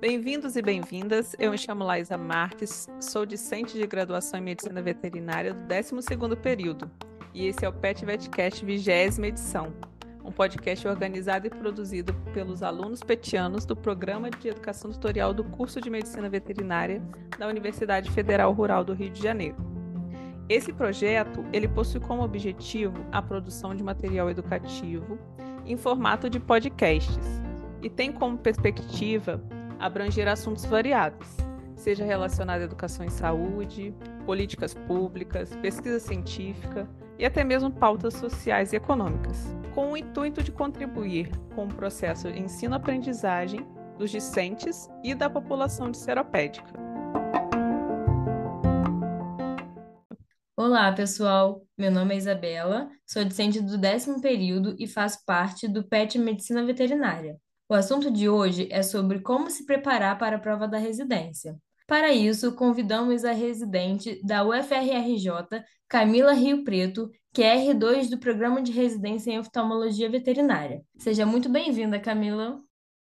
[0.00, 1.36] Bem-vindos e bem-vindas.
[1.38, 6.90] Eu me chamo Laísa Marques, sou discente de graduação em Medicina Veterinária do 12º período.
[7.34, 8.88] E esse é o Pet Vetcast 20
[9.24, 9.74] edição,
[10.24, 15.82] um podcast organizado e produzido pelos alunos petianos do Programa de Educação Tutorial do curso
[15.82, 17.02] de Medicina Veterinária
[17.38, 19.73] da Universidade Federal Rural do Rio de Janeiro.
[20.48, 25.18] Esse projeto, ele possui como objetivo a produção de material educativo
[25.64, 27.42] em formato de podcasts
[27.82, 29.42] e tem como perspectiva
[29.78, 31.36] abranger assuntos variados,
[31.74, 33.94] seja relacionado à educação em saúde,
[34.26, 36.88] políticas públicas, pesquisa científica
[37.18, 42.28] e até mesmo pautas sociais e econômicas, com o intuito de contribuir com o processo
[42.28, 43.66] ensino-aprendizagem
[43.98, 46.93] dos discentes e da população de seropédica.
[50.66, 51.60] Olá, pessoal.
[51.76, 56.64] Meu nome é Isabela, sou discente do décimo período e faço parte do PET Medicina
[56.64, 57.38] Veterinária.
[57.68, 61.54] O assunto de hoje é sobre como se preparar para a prova da residência.
[61.86, 68.62] Para isso, convidamos a residente da UFRRJ, Camila Rio Preto, que é R2 do Programa
[68.62, 70.82] de Residência em Oftalmologia Veterinária.
[70.96, 72.58] Seja muito bem-vinda, Camila.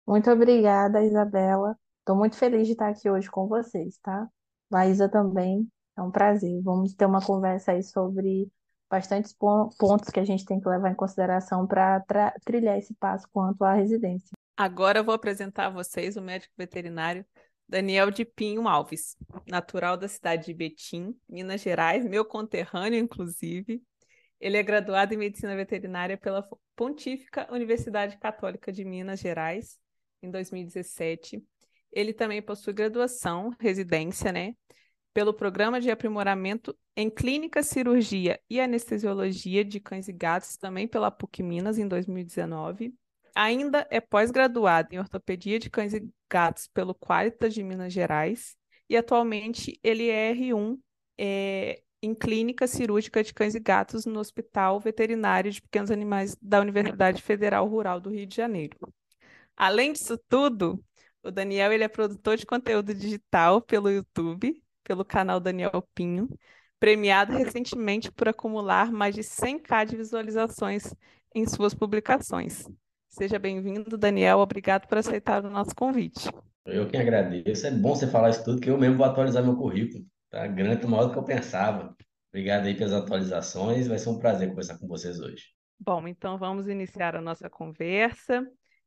[0.08, 1.76] Muito obrigada, Isabela.
[2.00, 4.30] Estou muito feliz de estar aqui hoje com vocês, tá?
[4.72, 6.62] Laísa também, é um prazer.
[6.64, 8.50] Vamos ter uma conversa aí sobre
[8.90, 13.64] bastantes pontos que a gente tem que levar em consideração para trilhar esse passo quanto
[13.64, 14.36] à residência.
[14.58, 17.26] Agora eu vou apresentar a vocês o médico veterinário
[17.68, 19.16] Daniel de Pinho Alves,
[19.48, 23.84] natural da cidade de Betim, Minas Gerais, meu conterrâneo, inclusive.
[24.40, 29.78] Ele é graduado em Medicina Veterinária pela Pontífica Universidade Católica de Minas Gerais,
[30.24, 31.44] em 2017.
[31.92, 34.56] Ele também possui graduação, residência, né,
[35.14, 41.12] pelo Programa de Aprimoramento em Clínica, Cirurgia e Anestesiologia de Cães e Gatos, também pela
[41.12, 42.94] PUC Minas, em 2019
[43.36, 48.58] Ainda é pós-graduado em ortopedia de cães e gatos pelo Qualitas de Minas Gerais
[48.90, 50.78] e atualmente ele é R1
[51.18, 56.60] é, em clínica cirúrgica de cães e gatos no Hospital Veterinário de Pequenos Animais da
[56.60, 58.78] Universidade Federal Rural do Rio de Janeiro.
[59.56, 60.84] Além disso tudo,
[61.24, 66.28] o Daniel ele é produtor de conteúdo digital pelo YouTube, pelo canal Daniel Pinho,
[66.80, 70.96] premiado recentemente por acumular mais de 100k de visualizações
[71.36, 72.68] em suas publicações.
[73.08, 74.40] Seja bem-vindo, Daniel.
[74.40, 76.28] Obrigado por aceitar o nosso convite.
[76.66, 77.68] Eu que agradeço.
[77.68, 80.04] É bom você falar isso tudo, que eu mesmo vou atualizar meu currículo.
[80.28, 81.96] Tá grande, maior do que eu pensava.
[82.34, 83.88] Obrigado aí pelas atualizações.
[83.88, 85.54] Vai ser um prazer conversar com vocês hoje.
[85.80, 88.44] Bom, então vamos iniciar a nossa conversa.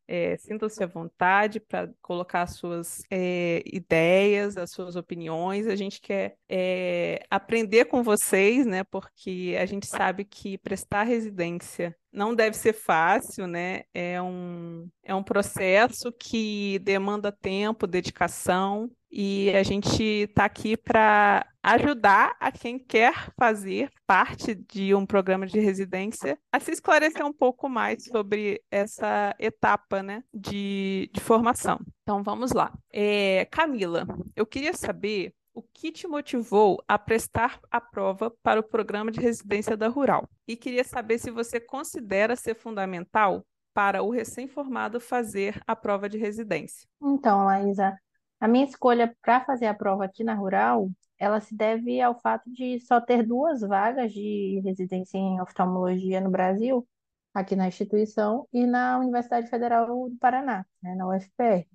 [0.07, 5.67] É, Sintam-se à vontade para colocar as suas é, ideias, as suas opiniões.
[5.67, 8.85] A gente quer é, aprender com vocês, né?
[8.85, 13.83] Porque a gente sabe que prestar residência não deve ser fácil, né?
[13.95, 21.47] É um, é um processo que demanda tempo, dedicação, e a gente está aqui para
[21.63, 27.33] ajudar a quem quer fazer parte de um programa de residência a se esclarecer um
[27.33, 31.79] pouco mais sobre essa etapa né, de, de formação.
[32.03, 32.73] Então vamos lá.
[32.91, 38.63] É, Camila, eu queria saber o que te motivou a prestar a prova para o
[38.63, 40.29] programa de residência da Rural?
[40.47, 46.19] E queria saber se você considera ser fundamental para o recém-formado fazer a prova de
[46.19, 46.87] residência.
[47.03, 47.99] Então, Laísa,
[48.41, 52.51] a minha escolha para fazer a prova aqui na Rural, ela se deve ao fato
[52.51, 56.87] de só ter duas vagas de residência em oftalmologia no Brasil,
[57.33, 61.67] aqui na instituição e na Universidade Federal do Paraná, né, na UFPR.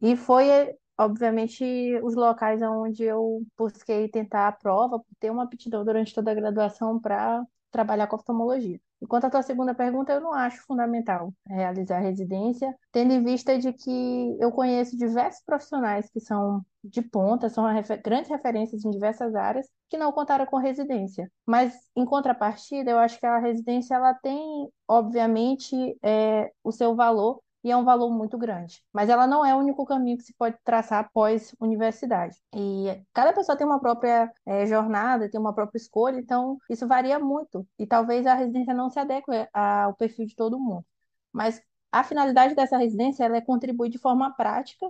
[0.00, 1.64] E foi obviamente,
[2.02, 7.00] os locais onde eu busquei tentar a prova, ter uma aptidão durante toda a graduação
[7.00, 8.80] para trabalhar com oftalmologia.
[9.00, 13.58] E quanto à tua segunda pergunta, eu não acho fundamental realizar residência, tendo em vista
[13.58, 18.90] de que eu conheço diversos profissionais que são de ponta, são refer grandes referências em
[18.90, 21.30] diversas áreas, que não contaram com residência.
[21.44, 27.42] Mas, em contrapartida, eu acho que a residência ela tem, obviamente, é, o seu valor
[27.66, 28.80] e é um valor muito grande.
[28.92, 32.36] Mas ela não é o único caminho que se pode traçar após universidade.
[32.54, 37.18] E cada pessoa tem uma própria é, jornada, tem uma própria escolha, então isso varia
[37.18, 37.66] muito.
[37.76, 40.86] E talvez a residência não se adeque ao perfil de todo mundo.
[41.32, 41.60] Mas
[41.90, 44.86] a finalidade dessa residência é contribuir de forma prática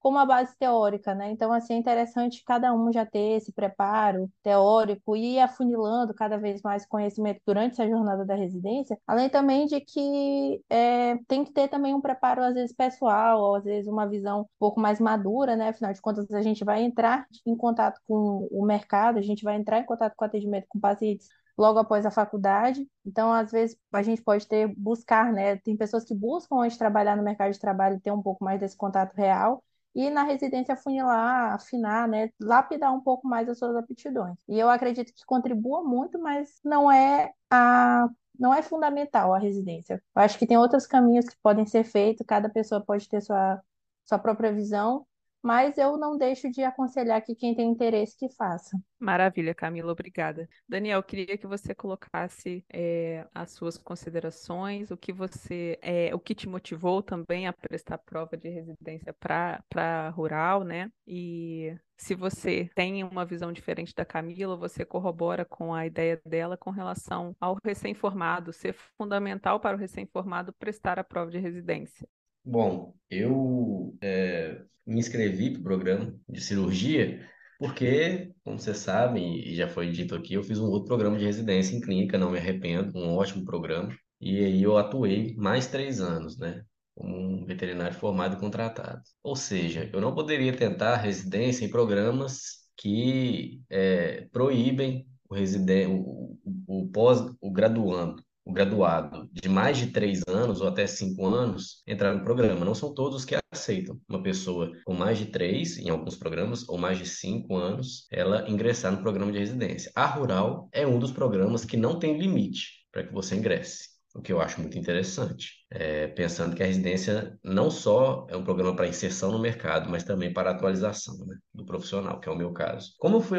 [0.00, 1.30] como a base teórica, né?
[1.30, 6.38] Então, assim, é interessante cada um já ter esse preparo teórico e ir afunilando cada
[6.38, 11.52] vez mais conhecimento durante essa jornada da residência, além também de que é, tem que
[11.52, 14.98] ter também um preparo, às vezes, pessoal, ou às vezes uma visão um pouco mais
[14.98, 15.68] madura, né?
[15.68, 19.56] Afinal de contas, a gente vai entrar em contato com o mercado, a gente vai
[19.56, 22.88] entrar em contato com o atendimento com pacientes logo após a faculdade.
[23.04, 25.56] Então, às vezes, a gente pode ter, buscar, né?
[25.58, 28.42] Tem pessoas que buscam antes de trabalhar no mercado de trabalho e ter um pouco
[28.42, 29.62] mais desse contato real.
[29.94, 32.30] E na residência funilar, afinar, né?
[32.40, 34.38] Lapidar um pouco mais as suas aptidões.
[34.48, 38.08] E eu acredito que contribua muito, mas não é a
[38.38, 40.02] não é fundamental a residência.
[40.16, 43.60] Eu acho que tem outros caminhos que podem ser feitos, cada pessoa pode ter sua,
[44.06, 45.06] sua própria visão,
[45.42, 48.78] mas eu não deixo de aconselhar que quem tem interesse que faça.
[48.98, 50.48] Maravilha, Camila, obrigada.
[50.68, 56.34] Daniel, queria que você colocasse é, as suas considerações, o que você, é, o que
[56.34, 60.90] te motivou também a prestar prova de residência para rural, né?
[61.06, 66.56] E se você tem uma visão diferente da Camila, você corrobora com a ideia dela
[66.56, 72.06] com relação ao recém-formado, ser fundamental para o recém-formado prestar a prova de residência.
[72.44, 77.28] Bom, eu é, me inscrevi para o programa de cirurgia
[77.58, 81.26] porque, como vocês sabem, e já foi dito aqui, eu fiz um outro programa de
[81.26, 83.94] residência em clínica, não me arrependo, um ótimo programa.
[84.18, 86.64] E aí eu atuei mais três anos, né?
[86.94, 89.02] Como um veterinário formado e contratado.
[89.22, 96.38] Ou seja, eu não poderia tentar residência em programas que é, proíbem o, residen o,
[96.66, 98.22] o, o pós, o graduando
[98.52, 102.64] graduado de mais de três anos ou até cinco anos entrar no programa.
[102.64, 106.78] Não são todos que aceitam uma pessoa com mais de três, em alguns programas, ou
[106.78, 109.90] mais de cinco anos, ela ingressar no programa de residência.
[109.94, 113.90] A Rural é um dos programas que não tem limite para que você ingresse.
[114.14, 118.42] O que eu acho muito interessante, é, pensando que a residência não só é um
[118.42, 122.36] programa para inserção no mercado, mas também para atualização né, do profissional, que é o
[122.36, 122.92] meu caso.
[122.98, 123.38] Como eu fui,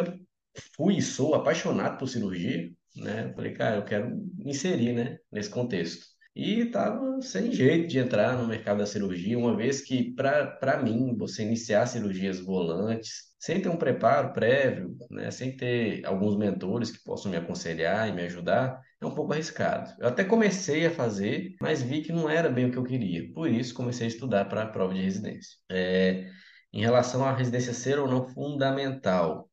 [0.74, 3.28] fui e sou apaixonado por cirurgia, né?
[3.30, 6.06] Eu falei, cara, eu quero me inserir, né, nesse contexto.
[6.36, 11.16] E estava sem jeito de entrar no mercado da cirurgia, uma vez que, para mim,
[11.18, 17.04] você iniciar cirurgias volantes, sem ter um preparo prévio, né, sem ter alguns mentores que
[17.04, 19.92] possam me aconselhar e me ajudar, é um pouco arriscado.
[20.00, 23.30] Eu até comecei a fazer, mas vi que não era bem o que eu queria.
[23.34, 25.58] Por isso, comecei a estudar para a prova de residência.
[25.70, 26.30] É,
[26.72, 29.50] em relação à residência ser ou não fundamental,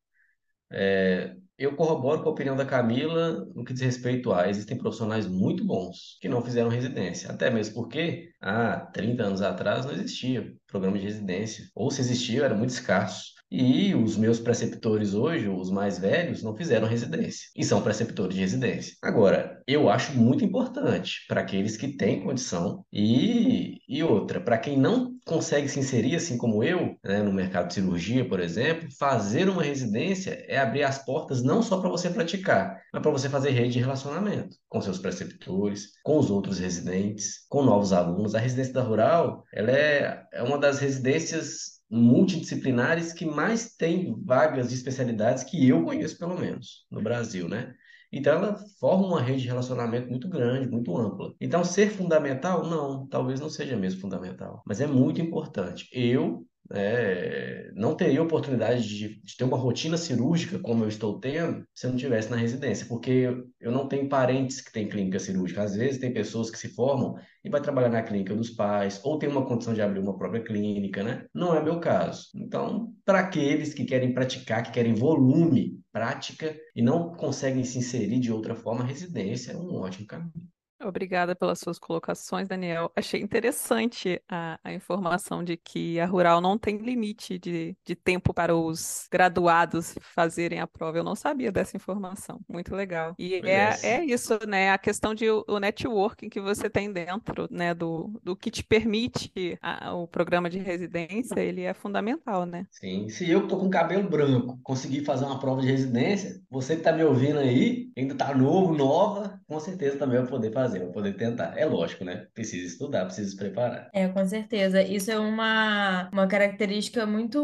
[0.71, 5.27] é, eu corroboro com a opinião da Camila no que diz respeito a existem profissionais
[5.27, 10.55] muito bons que não fizeram residência, até mesmo porque há 30 anos atrás não existia
[10.69, 13.38] programa de residência, ou se existia era muito escasso.
[13.51, 18.41] E os meus preceptores hoje, os mais velhos, não fizeram residência e são preceptores de
[18.41, 18.95] residência.
[19.03, 24.79] Agora, eu acho muito importante para aqueles que têm condição e, e outra, para quem
[24.79, 29.49] não consegue se inserir, assim como eu, né, no mercado de cirurgia, por exemplo, fazer
[29.49, 33.51] uma residência é abrir as portas não só para você praticar, mas para você fazer
[33.51, 38.35] rede de relacionamento com seus preceptores, com os outros residentes, com novos alunos.
[38.35, 44.69] A residência da Rural, ela é, é uma das residências multidisciplinares que mais tem vagas
[44.69, 47.75] de especialidades que eu conheço, pelo menos, no Brasil, né?
[48.11, 51.35] Então, ela forma uma rede de relacionamento muito grande, muito ampla.
[51.41, 52.67] Então, ser fundamental?
[52.67, 55.89] Não, talvez não seja mesmo fundamental, mas é muito importante.
[55.93, 61.65] Eu é, não teria oportunidade de, de, ter uma rotina cirúrgica como eu estou tendo
[61.75, 65.63] se eu não estivesse na residência, porque eu não tenho parentes que têm clínica cirúrgica.
[65.63, 69.19] Às vezes tem pessoas que se formam e vai trabalhar na clínica dos pais, ou
[69.19, 71.27] tem uma condição de abrir uma própria clínica, né?
[71.35, 72.29] Não é meu caso.
[72.35, 78.21] Então, para aqueles que querem praticar, que querem volume, prática e não conseguem se inserir
[78.21, 80.49] de outra forma, a residência é um ótimo caminho.
[80.83, 82.93] Obrigada pelas suas colocações, Daniel.
[82.95, 88.33] Achei interessante a, a, informação de que a Rural não tem limite de, de tempo
[88.33, 90.99] para os graduados fazerem a prova.
[90.99, 92.41] Eu não sabia dessa informação.
[92.49, 93.15] Muito legal.
[93.19, 94.71] E é, é isso, né?
[94.71, 97.75] A questão de o networking que você tem dentro, né?
[97.75, 102.67] Do, do que te permite a, o programa de residência, ele é fundamental, né?
[102.71, 103.09] Sim.
[103.09, 106.81] Se eu que estou com cabelo branco conseguir fazer uma prova de residência, você que
[106.81, 110.93] está me ouvindo aí, ainda está novo, nova, com certeza também vai poder fazer fazer,
[110.93, 111.57] poder tentar.
[111.57, 112.27] É lógico, né?
[112.35, 113.89] Precisa estudar, precisa se preparar.
[113.93, 114.83] É, com certeza.
[114.83, 117.43] Isso é uma, uma característica muito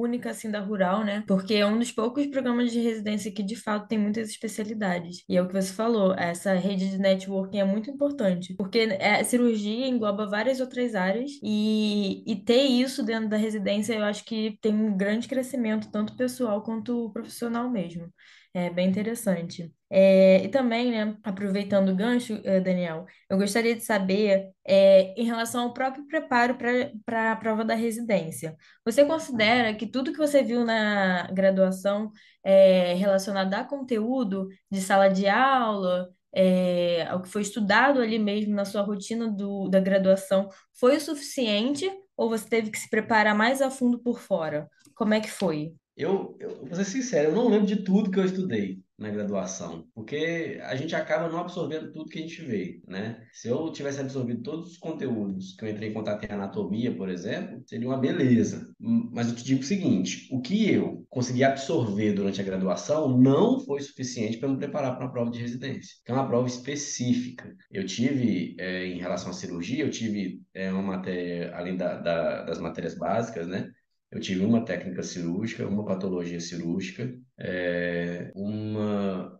[0.00, 1.24] única, assim, da Rural, né?
[1.26, 5.24] Porque é um dos poucos programas de residência que, de fato, tem muitas especialidades.
[5.28, 9.22] E é o que você falou, essa rede de networking é muito importante, porque a
[9.24, 14.58] cirurgia engloba várias outras áreas e, e ter isso dentro da residência, eu acho que
[14.60, 18.12] tem um grande crescimento, tanto pessoal quanto profissional mesmo.
[18.56, 19.70] É bem interessante.
[19.90, 25.24] É, e também, né, aproveitando o gancho, eh, Daniel, eu gostaria de saber é, em
[25.24, 26.56] relação ao próprio preparo
[27.04, 28.56] para a prova da residência.
[28.84, 32.10] Você considera que tudo que você viu na graduação
[32.44, 38.54] é, relacionado a conteúdo de sala de aula, é, ao que foi estudado ali mesmo
[38.54, 40.48] na sua rotina do, da graduação,
[40.78, 44.68] foi o suficiente ou você teve que se preparar mais a fundo por fora?
[44.94, 45.74] Como é que foi?
[45.96, 49.86] Eu, eu vou ser sincero, eu não lembro de tudo que eu estudei na graduação,
[49.94, 53.22] porque a gente acaba não absorvendo tudo que a gente vê, né?
[53.32, 57.08] Se eu tivesse absorvido todos os conteúdos que eu entrei em contato em anatomia, por
[57.08, 58.66] exemplo, seria uma beleza.
[58.78, 63.60] Mas eu te digo o seguinte, o que eu consegui absorver durante a graduação não
[63.60, 67.54] foi suficiente para me preparar para uma prova de residência, que é uma prova específica.
[67.70, 72.44] Eu tive, é, em relação à cirurgia, eu tive é, uma matéria, além da, da,
[72.44, 73.70] das matérias básicas, né?
[74.16, 79.38] Eu tive uma técnica cirúrgica, uma patologia cirúrgica, é, uma.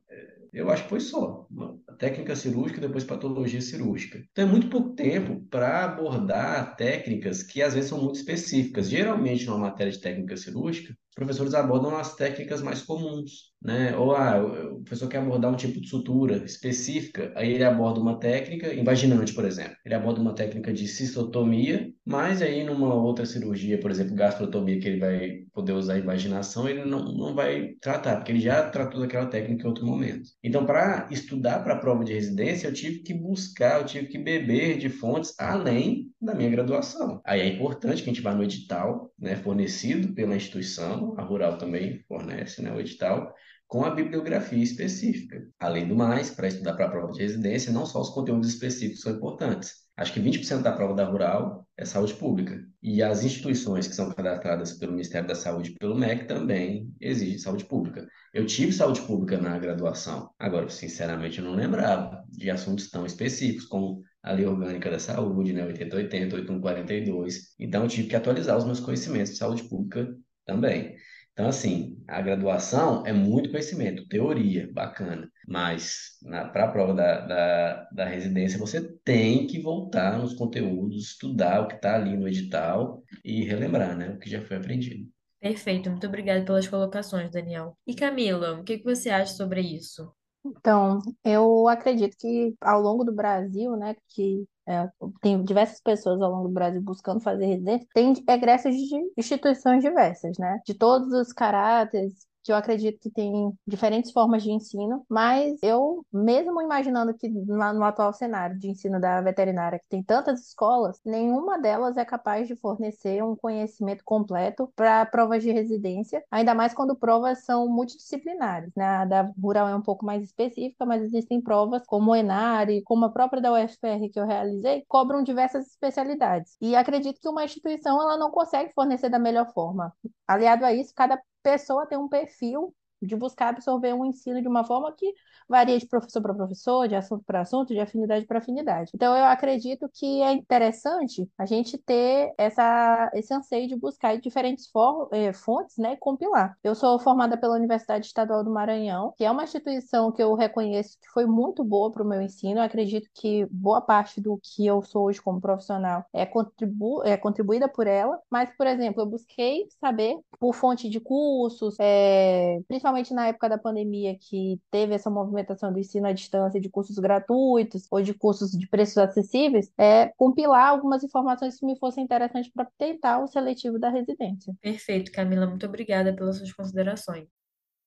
[0.52, 1.46] Eu acho que foi só.
[1.50, 4.22] Uma técnica cirúrgica, depois patologia cirúrgica.
[4.30, 8.90] Então é muito pouco tempo para abordar técnicas que às vezes são muito específicas.
[8.90, 13.96] Geralmente, numa matéria de técnica cirúrgica, os professores abordam as técnicas mais comuns né?
[13.96, 18.18] Ou ah, o professor quer abordar um tipo de sutura específica, aí ele aborda uma
[18.18, 19.76] técnica, invaginante, por exemplo.
[19.84, 24.88] Ele aborda uma técnica de cistotomia, mas aí numa outra cirurgia, por exemplo, gastrotomia, que
[24.88, 29.26] ele vai poder usar a ele não, não vai tratar, porque ele já tratou daquela
[29.26, 30.28] técnica em outro momento.
[30.42, 34.18] Então, para estudar para a prova de residência, eu tive que buscar, eu tive que
[34.18, 37.20] beber de fontes além da minha graduação.
[37.24, 41.58] Aí é importante que a gente vá no edital, né, fornecido pela instituição, a Rural
[41.58, 43.34] também fornece, né, o edital,
[43.66, 45.46] com a bibliografia específica.
[45.58, 49.00] Além do mais, para estudar para a prova de residência, não só os conteúdos específicos
[49.00, 49.86] são importantes.
[49.96, 52.62] Acho que 20% da prova da rural é saúde pública.
[52.82, 57.38] E as instituições que são cadastradas pelo Ministério da Saúde e pelo MEC também exigem
[57.38, 58.06] saúde pública.
[58.32, 60.30] Eu tive saúde pública na graduação.
[60.38, 65.54] Agora, sinceramente, eu não lembrava de assuntos tão específicos como a lei orgânica da saúde,
[65.54, 67.54] né, 8080, 8142.
[67.58, 70.94] Então, eu tive que atualizar os meus conhecimentos de saúde pública também.
[71.36, 76.12] Então, assim, a graduação é muito conhecimento, teoria, bacana, mas
[76.50, 81.68] para a prova da, da, da residência você tem que voltar nos conteúdos, estudar o
[81.68, 85.06] que está ali no edital e relembrar, né, o que já foi aprendido.
[85.38, 87.76] Perfeito, muito obrigada pelas colocações, Daniel.
[87.86, 90.10] E Camila, o que que você acha sobre isso?
[90.42, 94.88] Então, eu acredito que ao longo do Brasil, né, que é,
[95.20, 100.36] tem diversas pessoas ao longo do Brasil buscando fazer residência, tem egressos de instituições diversas,
[100.38, 105.58] né, de todos os caráteres, que eu acredito que tem diferentes formas de ensino, mas
[105.62, 111.00] eu, mesmo imaginando que no atual cenário de ensino da veterinária, que tem tantas escolas,
[111.04, 116.72] nenhuma delas é capaz de fornecer um conhecimento completo para provas de residência, ainda mais
[116.72, 118.86] quando provas são multidisciplinares, né?
[118.86, 123.06] A da rural é um pouco mais específica, mas existem provas como o Enare, como
[123.06, 126.56] a própria da UFR que eu realizei, cobram diversas especialidades.
[126.60, 129.92] E acredito que uma instituição ela não consegue fornecer da melhor forma.
[130.28, 134.64] Aliado a isso, cada pessoa tem um perfil de buscar absorver um ensino de uma
[134.64, 135.12] forma que
[135.48, 138.90] varia de professor para professor, de assunto para assunto, de afinidade para afinidade.
[138.94, 144.66] Então, eu acredito que é interessante a gente ter essa, esse anseio de buscar diferentes
[144.68, 146.56] for, eh, fontes né, e compilar.
[146.64, 150.98] Eu sou formada pela Universidade Estadual do Maranhão, que é uma instituição que eu reconheço
[151.00, 152.58] que foi muito boa para o meu ensino.
[152.58, 157.16] Eu acredito que boa parte do que eu sou hoje como profissional é, contribu é
[157.16, 162.85] contribuída por ela, mas, por exemplo, eu busquei saber por fonte de cursos, é, principalmente
[163.14, 167.86] na época da pandemia, que teve essa movimentação do ensino à distância de cursos gratuitos
[167.90, 172.68] ou de cursos de preços acessíveis, é compilar algumas informações que me fossem interessantes para
[172.78, 174.54] tentar o seletivo da residência.
[174.60, 175.46] Perfeito, Camila.
[175.46, 177.28] Muito obrigada pelas suas considerações.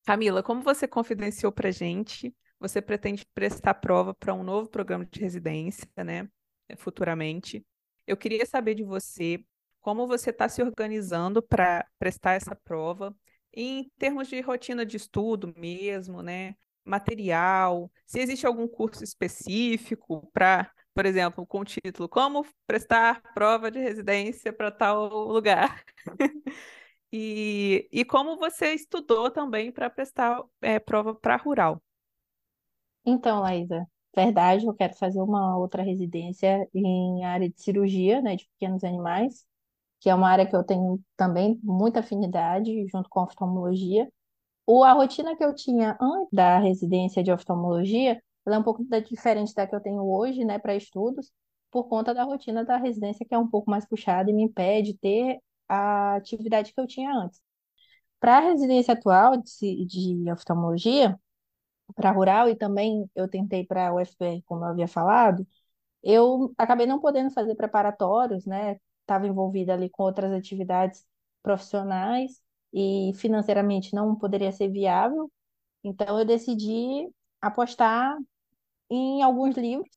[0.06, 5.20] Camila, como você confidenciou para gente, você pretende prestar prova para um novo programa de
[5.20, 6.28] residência, né?
[6.78, 7.66] Futuramente.
[8.06, 9.44] Eu queria saber de você
[9.80, 13.16] como você está se organizando para prestar essa prova
[13.54, 16.56] em termos de rotina de estudo mesmo, né?
[16.86, 23.70] Material, se existe algum curso específico para, por exemplo, com o título Como prestar prova
[23.70, 25.84] de residência para tal lugar.
[27.12, 31.82] e, e como você estudou também para prestar é, prova para rural.
[33.06, 38.48] Então, Laísa, verdade, eu quero fazer uma outra residência em área de cirurgia, né, de
[38.48, 39.49] pequenos animais
[40.00, 44.10] que é uma área que eu tenho também muita afinidade, junto com a oftalmologia.
[44.66, 48.84] O, a rotina que eu tinha antes da residência de oftalmologia, ela é um pouco
[49.08, 51.32] diferente da que eu tenho hoje, né, para estudos,
[51.72, 54.94] por conta da rotina da residência, que é um pouco mais puxada e me impede
[54.94, 57.42] de ter a atividade que eu tinha antes.
[58.20, 61.20] Para a residência atual de, de oftalmologia,
[61.96, 65.46] para rural, e também eu tentei para a UFPR, como eu havia falado,
[66.04, 68.78] eu acabei não podendo fazer preparatórios, né,
[69.10, 71.06] estava envolvida ali com outras atividades
[71.44, 72.42] profissionais
[72.74, 75.32] e financeiramente não poderia ser viável.
[75.84, 77.10] Então eu decidi
[77.42, 78.18] apostar
[78.90, 79.90] em alguns livros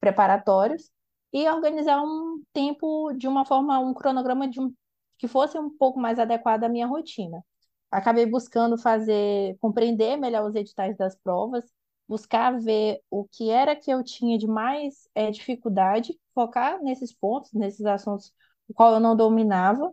[0.00, 0.90] preparatórios
[1.32, 4.72] e organizar um tempo de uma forma, um cronograma de um,
[5.18, 7.44] que fosse um pouco mais adequado à minha rotina.
[7.90, 11.64] acabei buscando fazer, compreender melhor os editais das provas,
[12.08, 17.52] buscar ver o que era que eu tinha de mais é, dificuldade, focar nesses pontos,
[17.52, 18.32] nesses assuntos
[18.68, 19.92] o qual eu não dominava,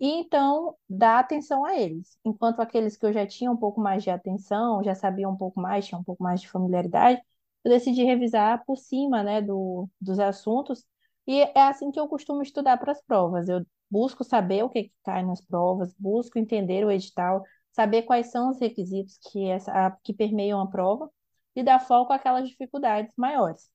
[0.00, 2.18] e então dar atenção a eles.
[2.24, 5.60] Enquanto aqueles que eu já tinha um pouco mais de atenção, já sabia um pouco
[5.60, 7.20] mais, tinha um pouco mais de familiaridade,
[7.64, 10.84] eu decidi revisar por cima, né, do, dos assuntos,
[11.26, 13.48] e é assim que eu costumo estudar para as provas.
[13.48, 17.42] Eu busco saber o que, que cai nas provas, busco entender o edital,
[17.72, 21.10] saber quais são os requisitos que, essa, que permeiam a prova
[21.54, 23.70] e dar foco àquelas dificuldades maiores.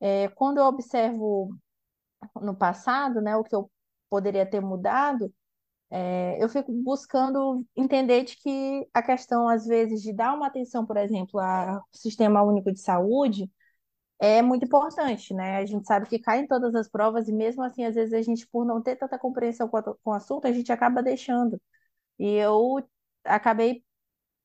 [0.00, 1.54] É, quando eu observo
[2.40, 3.70] no passado, né, o que eu
[4.12, 5.32] poderia ter mudado,
[5.90, 10.86] é, eu fico buscando entender de que a questão, às vezes, de dar uma atenção,
[10.86, 13.50] por exemplo, ao Sistema Único de Saúde
[14.20, 15.58] é muito importante, né?
[15.58, 18.22] A gente sabe que cai em todas as provas e mesmo assim, às vezes, a
[18.22, 21.60] gente, por não ter tanta compreensão com, a, com o assunto, a gente acaba deixando.
[22.18, 22.82] E eu
[23.24, 23.84] acabei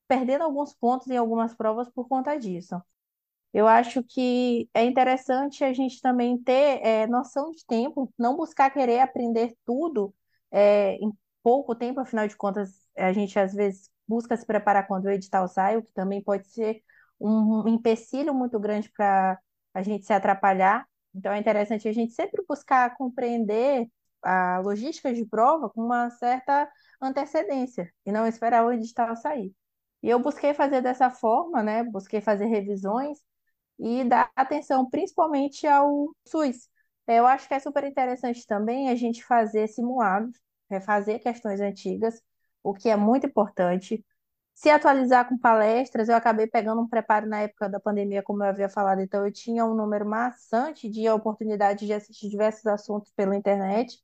[0.07, 2.75] perdendo alguns pontos em algumas provas por conta disso.
[3.53, 8.69] Eu acho que é interessante a gente também ter é, noção de tempo, não buscar
[8.69, 10.13] querer aprender tudo
[10.51, 11.11] é, em
[11.41, 15.47] pouco tempo, afinal de contas, a gente às vezes busca se preparar quando o edital
[15.47, 16.81] sai, o que também pode ser
[17.19, 19.39] um empecilho muito grande para
[19.73, 20.85] a gente se atrapalhar.
[21.15, 23.87] Então é interessante a gente sempre buscar compreender
[24.21, 26.69] a logística de prova com uma certa
[27.01, 29.53] antecedência e não esperar o edital sair.
[30.03, 31.83] E eu busquei fazer dessa forma, né?
[31.83, 33.19] Busquei fazer revisões
[33.79, 36.69] e dar atenção principalmente ao SUS.
[37.07, 40.36] Eu acho que é super interessante também a gente fazer simulados
[40.69, 42.22] refazer questões antigas,
[42.63, 44.05] o que é muito importante.
[44.53, 48.50] Se atualizar com palestras, eu acabei pegando um preparo na época da pandemia, como eu
[48.50, 53.36] havia falado, então eu tinha um número maçante de oportunidades de assistir diversos assuntos pela
[53.36, 54.00] internet,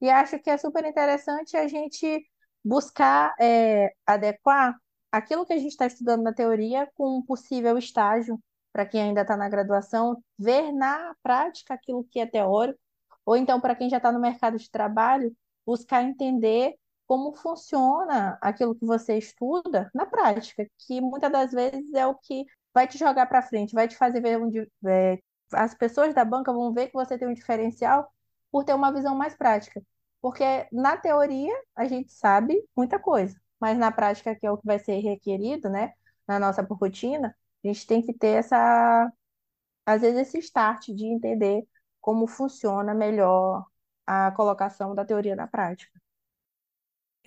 [0.00, 2.26] e acho que é super interessante a gente
[2.64, 4.76] buscar é, adequar
[5.12, 8.40] aquilo que a gente está estudando na teoria com um possível estágio
[8.72, 12.78] para quem ainda está na graduação, ver na prática aquilo que é teórico,
[13.24, 15.34] ou então para quem já está no mercado de trabalho,
[15.66, 16.74] buscar entender
[17.06, 22.44] como funciona aquilo que você estuda na prática, que muitas das vezes é o que
[22.72, 25.18] vai te jogar para frente, vai te fazer ver onde é,
[25.52, 28.10] as pessoas da banca vão ver que você tem um diferencial
[28.50, 29.82] por ter uma visão mais prática.
[30.20, 34.66] Porque na teoria a gente sabe muita coisa, mas na prática, que é o que
[34.66, 35.92] vai ser requerido, né,
[36.26, 39.12] na nossa rotina, a gente tem que ter essa,
[39.86, 41.62] às vezes, esse start de entender
[42.00, 43.64] como funciona melhor
[44.06, 46.00] a colocação da teoria na prática.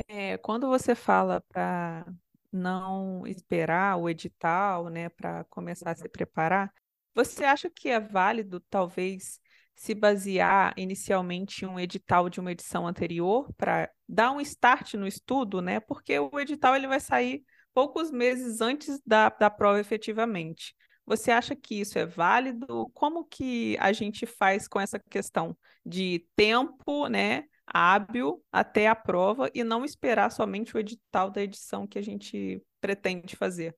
[0.07, 2.05] É, quando você fala para
[2.51, 6.73] não esperar o edital, né, para começar a se preparar,
[7.13, 9.39] você acha que é válido, talvez,
[9.73, 15.07] se basear inicialmente em um edital de uma edição anterior para dar um start no
[15.07, 15.79] estudo, né?
[15.79, 17.43] Porque o edital ele vai sair
[17.75, 20.73] poucos meses antes da, da prova efetivamente.
[21.05, 22.89] Você acha que isso é válido?
[22.93, 29.51] Como que a gente faz com essa questão de tempo, né, hábil até a prova
[29.53, 33.75] e não esperar somente o edital da edição que a gente pretende fazer?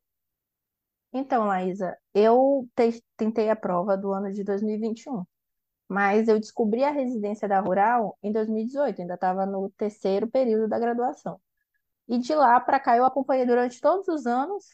[1.11, 5.25] Então, Laísa, eu te tentei a prova do ano de 2021,
[5.89, 10.77] mas eu descobri a residência da Rural em 2018, ainda estava no terceiro período da
[10.77, 11.41] graduação.
[12.07, 14.65] E de lá para cá eu acompanhei durante todos os anos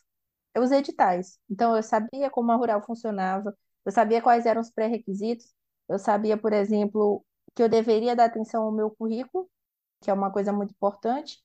[0.57, 1.39] os editais.
[1.49, 5.53] Então, eu sabia como a rural funcionava, eu sabia quais eram os pré-requisitos,
[5.89, 9.49] eu sabia, por exemplo, que eu deveria dar atenção ao meu currículo,
[10.01, 11.39] que é uma coisa muito importante,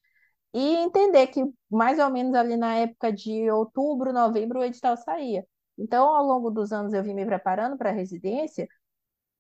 [0.55, 5.47] e entender que mais ou menos ali na época de outubro, novembro, o edital saía.
[5.79, 8.69] Então, ao longo dos anos, eu vim me preparando para a residência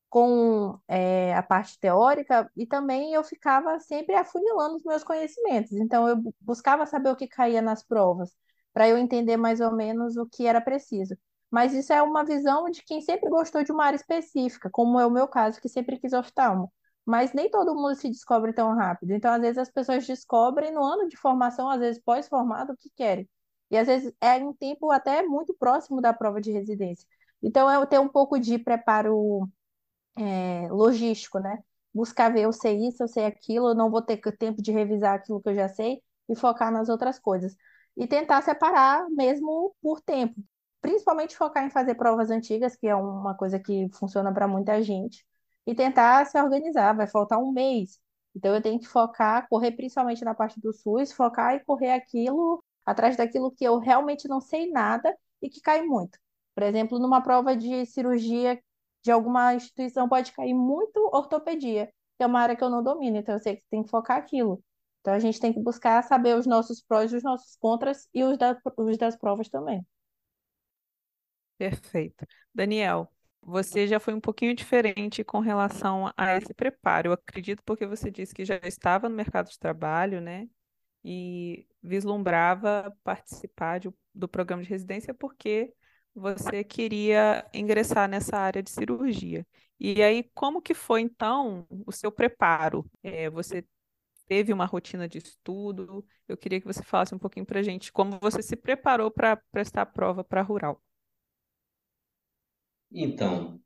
[0.08, 5.72] com é, a parte teórica e também eu ficava sempre afunilando os meus conhecimentos.
[5.72, 8.34] Então, eu buscava saber o que caía nas provas
[8.72, 11.16] para eu entender mais ou menos o que era preciso.
[11.50, 15.06] Mas isso é uma visão de quem sempre gostou de uma área específica, como é
[15.06, 16.72] o meu caso, que sempre quis oftalmo.
[17.04, 19.12] Mas nem todo mundo se descobre tão rápido.
[19.12, 22.90] Então, às vezes, as pessoas descobrem no ano de formação, às vezes pós-formado, o que
[22.94, 23.28] querem.
[23.70, 27.06] E às vezes é um tempo até muito próximo da prova de residência.
[27.42, 29.48] Então, eu tenho um pouco de preparo
[30.18, 31.62] é, logístico, né?
[31.94, 35.14] Buscar ver, eu sei isso, eu sei aquilo, eu não vou ter tempo de revisar
[35.14, 37.56] aquilo que eu já sei e focar nas outras coisas
[37.96, 40.40] e tentar separar mesmo por tempo.
[40.80, 45.26] Principalmente focar em fazer provas antigas, que é uma coisa que funciona para muita gente,
[45.66, 46.94] e tentar se organizar.
[46.94, 47.98] Vai faltar um mês.
[48.34, 52.62] Então eu tenho que focar, correr principalmente na parte do SUS, focar e correr aquilo
[52.86, 56.18] atrás daquilo que eu realmente não sei nada e que cai muito.
[56.54, 58.60] Por exemplo, numa prova de cirurgia
[59.02, 63.16] de alguma instituição pode cair muito ortopedia, que é uma área que eu não domino,
[63.16, 64.62] então eu sei que tem que focar aquilo.
[65.00, 68.24] Então a gente tem que buscar saber os nossos prós e os nossos contras e
[68.24, 69.84] os, da, os das provas também.
[71.56, 72.24] Perfeito.
[72.54, 73.10] Daniel,
[73.42, 77.08] você já foi um pouquinho diferente com relação a esse preparo.
[77.08, 80.48] Eu acredito porque você disse que já estava no mercado de trabalho, né?
[81.04, 85.74] E vislumbrava participar de- do programa de residência porque
[86.18, 89.46] você queria ingressar nessa área de cirurgia.
[89.80, 92.84] E aí, como que foi então o seu preparo?
[93.02, 93.64] É, você
[94.28, 96.04] teve uma rotina de estudo?
[96.28, 99.36] Eu queria que você falasse um pouquinho para a gente como você se preparou para
[99.52, 100.82] prestar a prova para rural.
[102.90, 103.60] Então,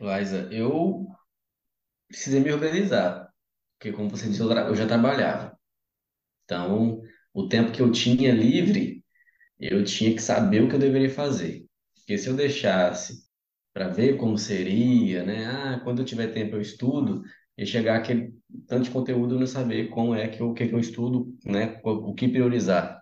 [0.00, 1.06] Liza, eu
[2.08, 3.32] precisei me organizar,
[3.78, 5.58] porque como você disse, eu já trabalhava.
[6.44, 9.04] Então, o tempo que eu tinha livre,
[9.58, 11.66] eu tinha que saber o que eu deveria fazer.
[12.10, 13.24] Porque se eu deixasse
[13.72, 15.46] para ver como seria, né?
[15.46, 17.22] Ah, quando eu tiver tempo eu estudo,
[17.56, 18.34] e chegar aquele
[18.66, 21.80] tanto de conteúdo não saber como é que eu, o que que eu estudo, né?
[21.84, 23.00] O que priorizar.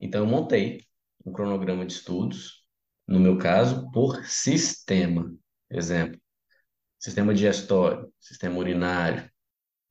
[0.00, 0.84] Então, eu montei
[1.24, 2.64] um cronograma de estudos,
[3.06, 5.32] no meu caso, por sistema.
[5.70, 6.20] Exemplo,
[6.98, 9.30] sistema digestório, sistema urinário,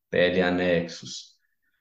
[0.10, 1.38] pele anexos,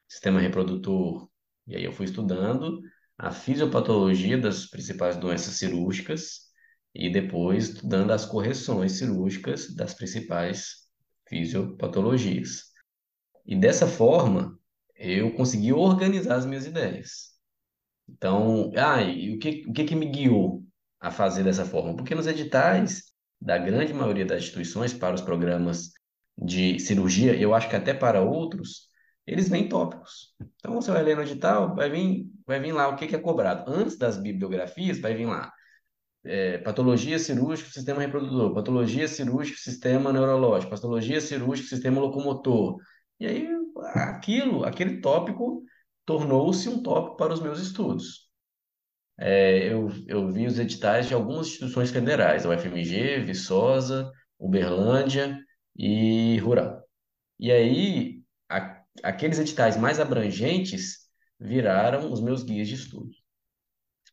[0.09, 1.29] sistema reprodutor.
[1.67, 2.81] E aí eu fui estudando
[3.19, 6.49] a fisiopatologia das principais doenças cirúrgicas
[6.95, 10.89] e depois estudando as correções cirúrgicas das principais
[11.29, 12.67] fisiopatologias.
[13.45, 14.57] E dessa forma,
[14.95, 17.29] eu consegui organizar as minhas ideias.
[18.09, 20.65] Então, ah, e o que, o que que me guiou
[21.01, 21.97] a fazer dessa forma?
[21.97, 23.05] Porque nos editais
[23.41, 25.91] da grande maioria das instituições para os programas
[26.37, 28.88] de cirurgia, eu acho que até para outros,
[29.31, 30.35] eles vêm tópicos.
[30.57, 33.19] Então, você vai ler no edital, vai vir, vai vir lá o que que é
[33.19, 33.71] cobrado.
[33.71, 35.53] Antes das bibliografias, vai vir lá
[36.25, 42.79] é, patologia cirúrgica, sistema reprodutor, patologia cirúrgica, sistema neurológico, patologia cirúrgica, sistema locomotor.
[43.21, 43.49] E aí,
[43.95, 45.63] aquilo, aquele tópico
[46.05, 48.29] tornou-se um tópico para os meus estudos.
[49.19, 55.39] É, eu, eu vi os editais de algumas instituições federais, a UFMG, Viçosa, Uberlândia
[55.77, 56.83] e Rural.
[57.39, 58.18] E aí,
[59.03, 61.09] aqueles editais mais abrangentes
[61.41, 63.11] viraram os meus guias de estudo.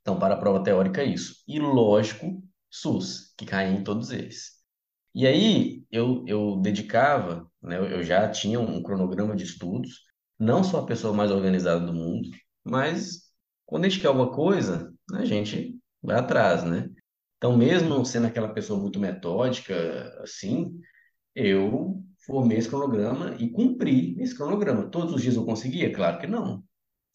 [0.02, 1.44] Então, para a prova teórica, é isso.
[1.48, 4.52] E, lógico, SUS, que cai em todos eles.
[5.14, 10.04] E aí, eu, eu dedicava, né, eu já tinha um cronograma de estudos,
[10.38, 12.30] não sou a pessoa mais organizada do mundo,
[12.64, 13.32] mas
[13.66, 16.90] quando a gente quer alguma coisa, a gente vai atrás, né?
[17.38, 19.76] Então, mesmo sendo aquela pessoa muito metódica,
[20.22, 20.80] assim,
[21.34, 24.90] eu formei esse cronograma e cumpri esse cronograma.
[24.90, 25.94] Todos os dias eu conseguia?
[25.94, 26.64] Claro que não.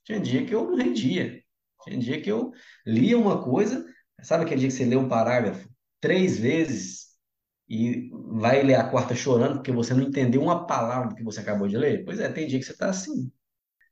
[0.04, 1.42] Tinha dia que eu não rendia.
[1.84, 2.52] Tinha dia que eu
[2.86, 3.84] lia uma coisa,
[4.22, 5.68] sabe aquele dia que você lê um parágrafo
[6.00, 7.10] três vezes
[7.68, 11.40] e vai ler a quarta chorando porque você não entendeu uma palavra do que você
[11.40, 12.04] acabou de ler?
[12.04, 13.30] Pois é, tem dia que você está assim.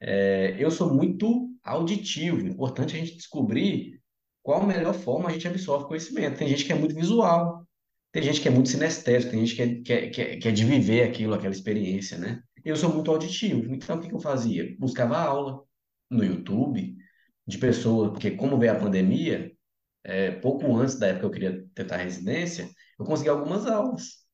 [0.01, 4.01] É, eu sou muito auditivo, importante a gente descobrir
[4.43, 6.39] qual a melhor forma a gente absorve conhecimento.
[6.39, 7.67] Tem gente que é muito visual,
[8.13, 10.49] tem gente que é muito sinestésico, tem gente que é, que é, que é, que
[10.49, 12.43] é de viver aquilo, aquela experiência, né?
[12.65, 14.75] Eu sou muito auditivo, então o que eu fazia?
[14.79, 15.63] Buscava aula
[16.11, 16.97] no YouTube
[17.47, 19.53] de pessoas, porque como veio a pandemia,
[20.05, 22.69] é, pouco antes da época que eu queria tentar residência,
[22.99, 24.27] eu consegui algumas aulas,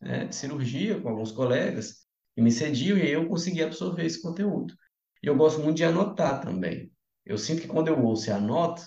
[0.00, 4.74] né, de cirurgia com alguns colegas que me cediam e eu consegui absorver esse conteúdo.
[5.22, 6.92] E eu gosto muito de anotar também.
[7.26, 8.82] Eu sinto que quando eu ouço e anoto,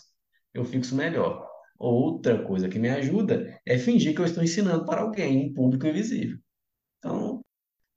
[0.54, 1.51] eu fixo melhor.
[1.84, 5.88] Outra coisa que me ajuda é fingir que eu estou ensinando para alguém, um público
[5.88, 6.38] invisível.
[7.00, 7.42] Então,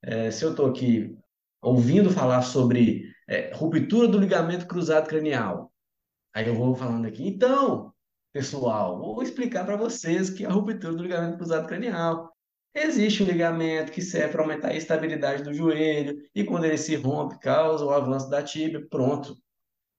[0.02, 1.14] é, se eu estou aqui
[1.60, 5.70] ouvindo falar sobre é, ruptura do ligamento cruzado cranial,
[6.32, 7.92] aí eu vou falando aqui, então,
[8.32, 12.32] pessoal, vou explicar para vocês que a ruptura do ligamento cruzado cranial
[12.74, 16.96] existe um ligamento que serve para aumentar a estabilidade do joelho e quando ele se
[16.96, 19.36] rompe, causa o avanço da tíbia, pronto.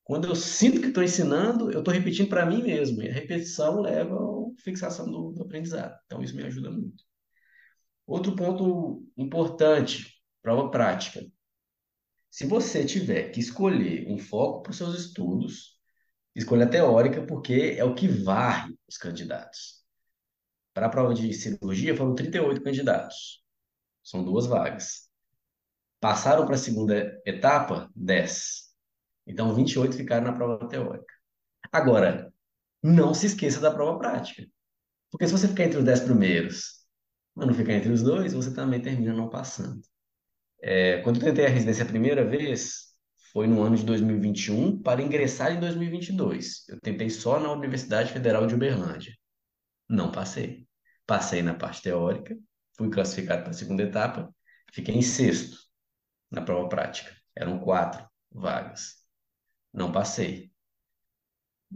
[0.05, 3.01] Quando eu sinto que estou ensinando, eu estou repetindo para mim mesmo.
[3.01, 5.97] E a repetição leva à fixação do, do aprendizado.
[6.05, 7.03] Então, isso me ajuda muito.
[8.05, 11.25] Outro ponto importante, prova prática.
[12.29, 15.79] Se você tiver que escolher um foco para os seus estudos,
[16.35, 19.83] escolha teórica, porque é o que varre os candidatos.
[20.71, 23.43] Para a prova de cirurgia, foram 38 candidatos.
[24.03, 25.09] São duas vagas.
[25.99, 28.64] Passaram para a segunda etapa, 10.
[29.25, 31.13] Então, 28 ficaram na prova teórica.
[31.71, 32.31] Agora,
[32.81, 34.45] não se esqueça da prova prática.
[35.11, 36.85] Porque se você ficar entre os 10 primeiros,
[37.33, 39.81] mas não ficar entre os dois, você também termina não passando.
[40.61, 42.93] É, quando eu tentei a residência a primeira vez,
[43.31, 46.69] foi no ano de 2021 para ingressar em 2022.
[46.69, 49.13] Eu tentei só na Universidade Federal de Uberlândia.
[49.89, 50.67] Não passei.
[51.05, 52.35] Passei na parte teórica,
[52.75, 54.33] fui classificado para a segunda etapa,
[54.73, 55.57] fiquei em sexto
[56.31, 57.15] na prova prática.
[57.35, 59.04] Eram quatro vagas.
[59.75, 60.51] Não passei.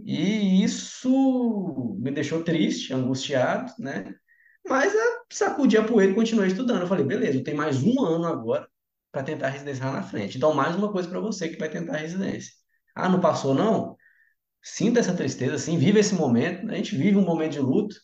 [0.04, 4.16] E isso me deixou triste, angustiado, né?
[4.68, 4.94] Mas
[5.32, 6.82] sacudi a poeira e continuei estudando.
[6.82, 8.68] Eu falei, beleza, eu tenho mais um ano agora
[9.12, 10.38] para tentar a residência lá na frente.
[10.38, 12.54] Então, mais uma coisa para você que vai tentar a residência.
[12.96, 13.98] Ah, não passou não?
[14.62, 16.70] Sinta essa tristeza, assim, vive esse momento.
[16.70, 17.96] A gente vive um momento de luto,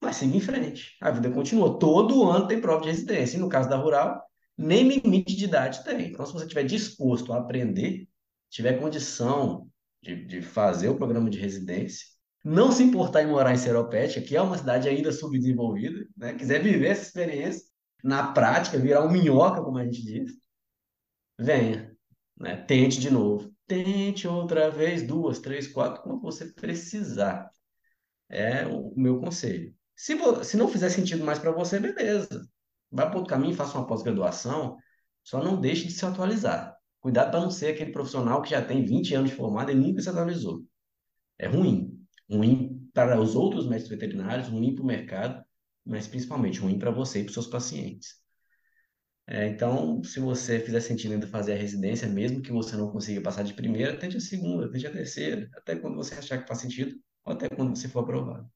[0.00, 0.96] mas siga em frente.
[1.00, 1.78] A vida continua.
[1.78, 3.36] Todo ano tem prova de residência.
[3.36, 4.22] E no caso da rural,
[4.56, 6.10] nem limite de idade tem.
[6.10, 8.06] Então, se você estiver disposto a aprender,
[8.54, 9.68] tiver condição
[10.00, 12.06] de, de fazer o programa de residência,
[12.44, 16.34] não se importar em morar em Seropédica, que é uma cidade ainda subdesenvolvida, né?
[16.34, 17.64] quiser viver essa experiência
[18.02, 20.32] na prática, virar um minhoca, como a gente diz,
[21.36, 21.96] venha,
[22.38, 22.56] né?
[22.56, 23.52] tente de novo.
[23.66, 27.50] Tente outra vez, duas, três, quatro, como você precisar.
[28.28, 29.74] É o meu conselho.
[29.96, 32.46] Se, se não fizer sentido mais para você, beleza.
[32.90, 34.76] Vai para outro caminho, faça uma pós-graduação,
[35.24, 36.73] só não deixe de se atualizar.
[37.04, 40.00] Cuidado para não ser aquele profissional que já tem 20 anos de formado e nunca
[40.00, 40.64] se atualizou.
[41.38, 42.02] É ruim.
[42.30, 45.44] Ruim para os outros médicos veterinários, ruim para o mercado,
[45.84, 48.14] mas principalmente ruim para você e para os seus pacientes.
[49.26, 53.20] É, então, se você fizer sentido ainda fazer a residência, mesmo que você não consiga
[53.20, 56.60] passar de primeira, tente a segunda, tente a terceira, até quando você achar que faz
[56.60, 58.50] sentido, ou até quando você for aprovado.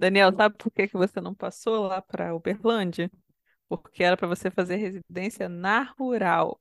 [0.00, 3.08] Daniel, sabe por que que você não passou lá para Uberlândia?
[3.68, 6.60] Porque era para você fazer residência na rural.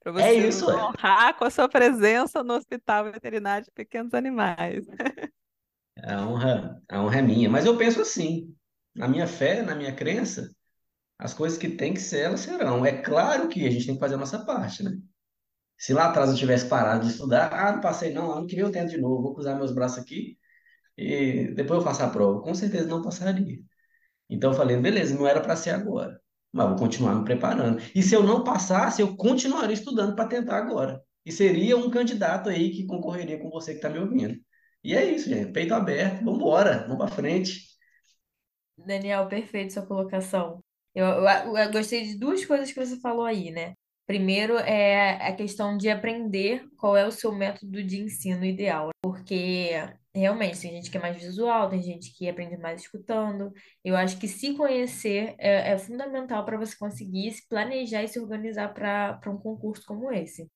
[0.00, 0.92] Para É você isso, é.
[0.98, 4.84] honrar com a sua presença no Hospital Veterinário de Pequenos Animais.
[6.02, 7.50] A honra, a honra é minha.
[7.50, 8.54] Mas eu penso assim,
[8.94, 10.50] na minha fé, na minha crença,
[11.18, 12.86] as coisas que tem que ser, elas serão.
[12.86, 14.92] É claro que a gente tem que fazer a nossa parte, né?
[15.78, 18.64] Se lá atrás eu tivesse parado de estudar, ah, não passei não, ano que vem
[18.64, 20.38] eu tento de novo, vou cruzar meus braços aqui
[20.96, 22.42] e depois eu faço a prova.
[22.42, 23.60] Com certeza não passaria.
[24.30, 26.20] Então eu falei, beleza, não era para ser agora,
[26.52, 27.80] mas vou continuar me preparando.
[27.94, 31.02] E se eu não passasse, eu continuaria estudando para tentar agora.
[31.24, 34.36] E seria um candidato aí que concorreria com você que está me ouvindo.
[34.82, 35.52] E é isso, gente.
[35.52, 37.66] Peito aberto, vamos embora, vamos para frente.
[38.76, 40.62] Daniel, perfeito sua colocação.
[40.94, 43.74] Eu, eu, eu gostei de duas coisas que você falou aí, né?
[44.08, 49.72] Primeiro é a questão de aprender qual é o seu método de ensino ideal, porque
[50.14, 53.52] realmente tem gente que é mais visual, tem gente que aprende mais escutando.
[53.84, 58.18] Eu acho que se conhecer é, é fundamental para você conseguir se planejar e se
[58.18, 60.50] organizar para um concurso como esse.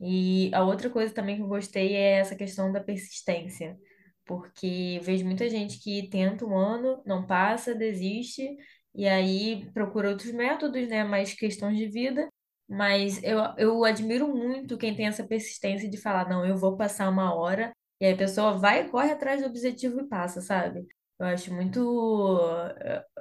[0.00, 3.76] E a outra coisa também que eu gostei é essa questão da persistência,
[4.24, 8.56] porque vejo muita gente que tenta um ano, não passa, desiste,
[8.94, 12.28] e aí procura outros métodos, né, mais questões de vida,
[12.74, 17.08] mas eu, eu admiro muito quem tem essa persistência de falar, não, eu vou passar
[17.08, 20.86] uma hora, e aí a pessoa vai, corre atrás do objetivo e passa, sabe?
[21.18, 21.78] Eu acho muito.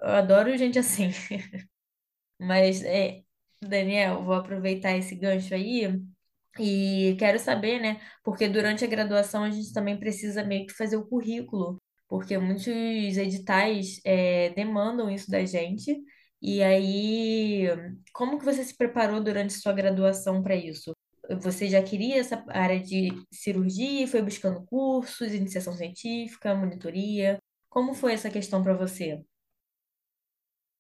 [0.02, 1.10] Eu adoro gente assim.
[2.40, 3.22] Mas, é,
[3.62, 6.02] Daniel, vou aproveitar esse gancho aí
[6.60, 8.02] e quero saber, né?
[8.24, 12.68] Porque durante a graduação a gente também precisa meio que fazer o currículo, porque muitos
[12.68, 16.04] editais é, demandam isso da gente.
[16.46, 17.70] E aí,
[18.12, 20.92] como que você se preparou durante sua graduação para isso?
[21.40, 27.40] Você já queria essa área de cirurgia, foi buscando cursos, iniciação científica, monitoria?
[27.70, 29.24] Como foi essa questão para você?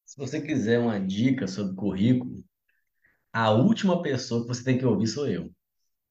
[0.03, 2.43] Se você quiser uma dica sobre currículo,
[3.31, 5.49] a última pessoa que você tem que ouvir sou eu.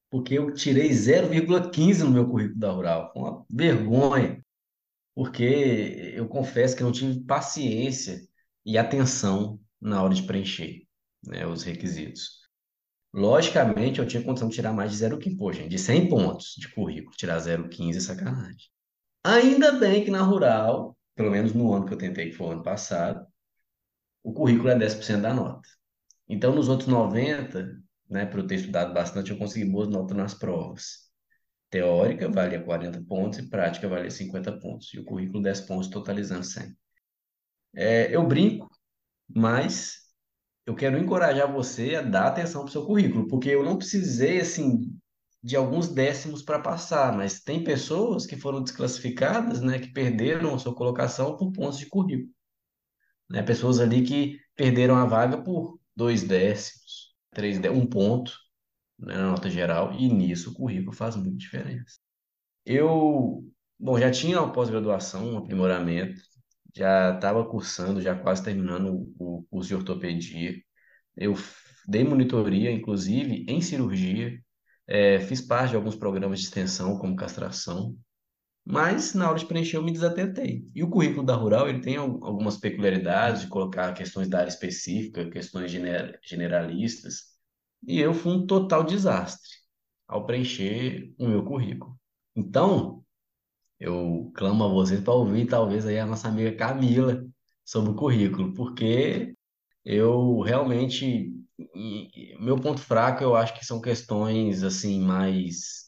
[0.09, 3.13] Porque eu tirei 0,15 no meu currículo da Rural.
[3.15, 4.43] Uma vergonha.
[5.13, 5.43] Porque
[6.15, 8.19] eu confesso que eu não tive paciência
[8.65, 10.83] e atenção na hora de preencher,
[11.25, 12.43] né, os requisitos.
[13.13, 16.67] Logicamente, eu tinha condição de tirar mais de 0,15, pô, gente, de 100 pontos de
[16.73, 18.69] currículo, tirar 0,15 é sacanagem.
[19.23, 22.51] Ainda bem que na Rural, pelo menos no ano que eu tentei, que foi o
[22.51, 23.25] ano passado,
[24.23, 25.67] o currículo é 10% da nota.
[26.27, 30.33] Então, nos outros 90, né, por eu ter estudado bastante, eu consegui boas notas nas
[30.33, 31.11] provas.
[31.69, 34.93] Teórica valia 40 pontos e prática valia 50 pontos.
[34.93, 36.75] E o currículo 10 pontos, totalizando 100.
[37.75, 38.69] É, eu brinco,
[39.27, 40.03] mas
[40.65, 44.39] eu quero encorajar você a dar atenção para o seu currículo, porque eu não precisei,
[44.39, 44.97] assim,
[45.43, 50.59] de alguns décimos para passar, mas tem pessoas que foram desclassificadas, né, que perderam a
[50.59, 52.33] sua colocação por pontos de currículo.
[53.29, 53.43] Né?
[53.43, 58.31] Pessoas ali que perderam a vaga por dois décimos, três décimos, um ponto,
[58.97, 61.97] né, na nota geral, e nisso o currículo faz muita diferença.
[62.65, 63.43] Eu,
[63.77, 66.21] bom, já tinha uma pós-graduação, um aprimoramento,
[66.75, 70.55] já estava cursando, já quase terminando o curso de ortopedia.
[71.15, 71.35] Eu
[71.87, 74.39] dei monitoria, inclusive, em cirurgia,
[74.87, 77.95] é, fiz parte de alguns programas de extensão, como castração,
[78.65, 80.65] mas na hora de preencher eu me desatentei.
[80.73, 85.29] E o currículo da Rural, ele tem algumas peculiaridades de colocar questões da área específica,
[85.29, 87.33] questões gener generalistas,
[87.85, 89.49] e eu fui um total desastre
[90.07, 91.97] ao preencher o meu currículo.
[92.35, 93.02] Então,
[93.83, 97.25] eu clamo a vocês para ouvir talvez aí a nossa amiga Camila
[97.65, 99.35] sobre o currículo, porque
[99.85, 101.33] eu realmente
[102.39, 105.83] meu ponto fraco eu acho que são questões assim mais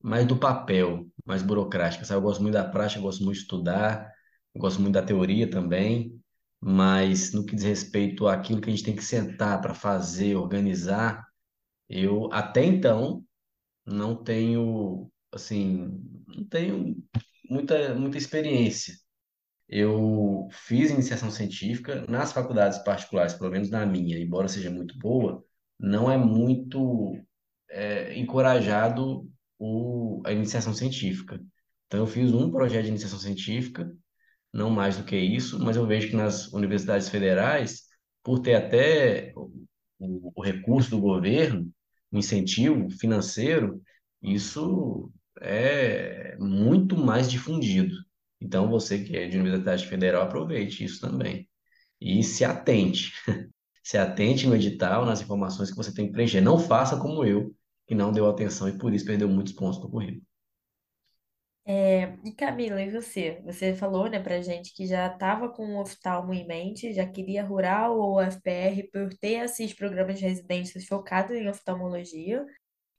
[0.00, 2.10] mais do papel, mais burocráticas.
[2.10, 4.12] Eu gosto muito da prática, gosto muito de estudar,
[4.56, 6.20] gosto muito da teoria também,
[6.60, 11.26] mas no que diz respeito àquilo que a gente tem que sentar para fazer, organizar,
[11.88, 13.24] eu até então
[13.84, 15.88] não tenho assim,
[16.26, 16.96] não tenho
[17.48, 18.94] muita muita experiência.
[19.68, 25.44] Eu fiz iniciação científica nas faculdades particulares, pelo menos na minha, embora seja muito boa,
[25.78, 27.18] não é muito
[27.70, 31.40] é, encorajado o, a iniciação científica.
[31.86, 33.92] Então, eu fiz um projeto de iniciação científica,
[34.52, 37.82] não mais do que isso, mas eu vejo que nas universidades federais,
[38.22, 41.70] por ter até o, o recurso do governo,
[42.10, 43.82] o incentivo financeiro,
[44.22, 47.94] isso é muito mais difundido.
[48.40, 51.48] Então, você que é de universidade federal, aproveite isso também.
[52.00, 53.12] E se atente.
[53.82, 56.40] Se atente no edital, nas informações que você tem que preencher.
[56.40, 57.54] Não faça como eu,
[57.86, 60.26] que não deu atenção e por isso perdeu muitos pontos no currículo.
[61.68, 63.40] É, e Camila, e você?
[63.44, 67.44] Você falou, né, pra gente que já estava com o oftalmo em mente, já queria
[67.44, 72.46] rural ou FPR por ter esses programas de residências focados em oftalmologia.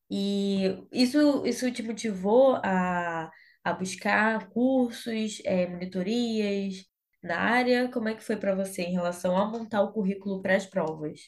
[0.10, 3.30] E isso, isso te motivou a,
[3.63, 6.86] a buscar cursos, é, monitorias
[7.22, 7.89] na área?
[7.91, 11.20] Como é que foi para você em relação a montar o currículo para as provas?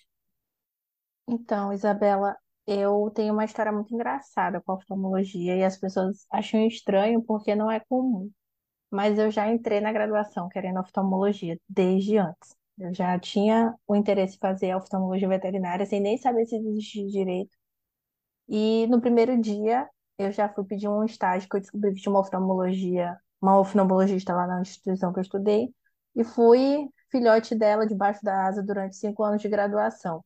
[1.27, 6.65] Então, Isabela, eu tenho uma história muito engraçada com a oftalmologia e as pessoas acham
[6.67, 8.31] estranho porque não é comum.
[8.91, 12.55] Mas eu já entrei na graduação querendo oftalmologia desde antes.
[12.79, 17.57] Eu já tinha o interesse em fazer oftalmologia veterinária sem nem saber se existia direito.
[18.49, 22.11] E no primeiro dia eu já fui pedir um estágio que eu descobri que tinha
[22.11, 25.73] uma oftalmologia, uma oftalmologista lá na instituição que eu estudei,
[26.15, 30.23] e fui filhote dela debaixo da asa durante cinco anos de graduação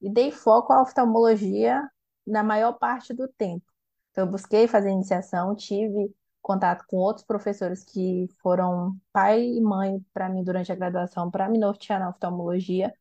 [0.00, 1.88] e dei foco à oftalmologia
[2.26, 3.64] na maior parte do tempo.
[4.10, 10.00] Então, eu busquei fazer iniciação, tive contato com outros professores que foram pai e mãe
[10.12, 12.92] para mim durante a graduação, para me nortear na oftalmologia,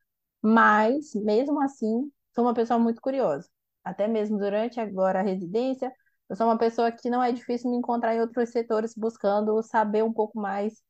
[0.42, 3.50] mas, mesmo assim, sou uma pessoa muito curiosa.
[3.88, 5.91] Até mesmo durante agora a residência,
[6.30, 10.04] eu sou uma pessoa que não é difícil me encontrar em outros setores buscando saber
[10.04, 10.82] um pouco mais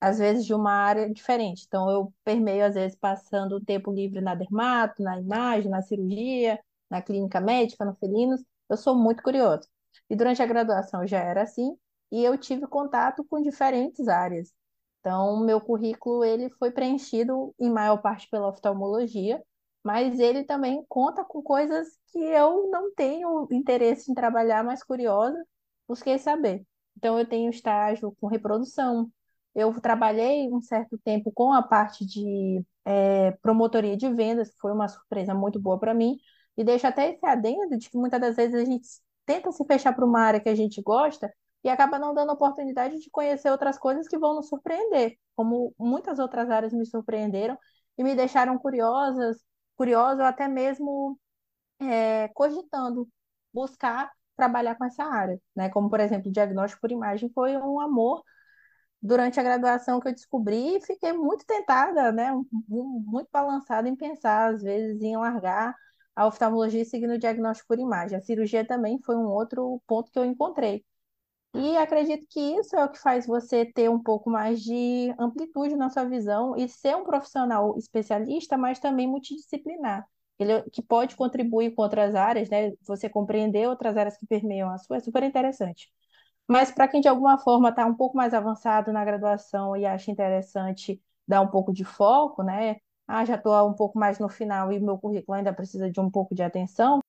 [0.00, 1.64] às vezes, de uma área diferente.
[1.66, 6.60] Então, eu permeio, às vezes, passando o tempo livre na dermato, na imagem, na cirurgia,
[6.90, 8.42] na clínica médica, no felinos.
[8.68, 9.66] Eu sou muito curiosa.
[10.10, 11.76] E durante a graduação já era assim,
[12.12, 14.52] e eu tive contato com diferentes áreas.
[15.00, 19.42] Então, meu currículo ele foi preenchido em maior parte pela oftalmologia,
[19.84, 25.36] mas ele também conta com coisas que eu não tenho interesse em trabalhar, mas curiosa,
[25.86, 26.64] busquei saber.
[26.96, 29.10] Então, eu tenho estágio com reprodução,
[29.54, 34.88] eu trabalhei um certo tempo com a parte de é, promotoria de vendas, foi uma
[34.88, 36.16] surpresa muito boa para mim,
[36.56, 38.88] e deixo até esse adendo de que muitas das vezes a gente
[39.26, 42.98] tenta se fechar para uma área que a gente gosta e acaba não dando oportunidade
[43.00, 47.58] de conhecer outras coisas que vão nos surpreender, como muitas outras áreas me surpreenderam
[47.98, 49.38] e me deixaram curiosas,
[49.76, 51.18] curiosa ou até mesmo
[51.80, 53.08] é, cogitando
[53.52, 55.68] buscar trabalhar com essa área, né?
[55.70, 58.22] Como por exemplo, diagnóstico por imagem foi um amor
[59.02, 62.30] durante a graduação que eu descobri, fiquei muito tentada, né?
[62.68, 65.74] Muito balançada em pensar, às vezes, em largar
[66.16, 68.16] a oftalmologia seguindo o diagnóstico por imagem.
[68.18, 70.84] A cirurgia também foi um outro ponto que eu encontrei.
[71.54, 75.76] E acredito que isso é o que faz você ter um pouco mais de amplitude
[75.76, 80.04] na sua visão e ser um profissional especialista, mas também multidisciplinar.
[80.36, 82.72] Ele, que pode contribuir com outras áreas, né?
[82.82, 85.92] Você compreender outras áreas que permeiam a sua é super interessante.
[86.48, 90.10] Mas para quem de alguma forma está um pouco mais avançado na graduação e acha
[90.10, 92.76] interessante dar um pouco de foco, né?
[93.06, 96.10] Ah, já estou um pouco mais no final e meu currículo ainda precisa de um
[96.10, 97.03] pouco de atenção.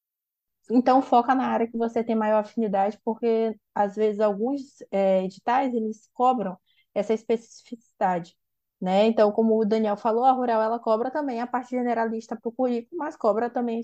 [0.69, 5.73] Então foca na área que você tem maior afinidade, porque às vezes alguns é, editais
[5.73, 6.57] eles cobram
[6.93, 8.35] essa especificidade.
[8.81, 9.05] Né?
[9.07, 12.51] Então, como o Daniel falou, a Rural ela cobra também a parte generalista para o
[12.51, 13.81] currículo, mas cobra também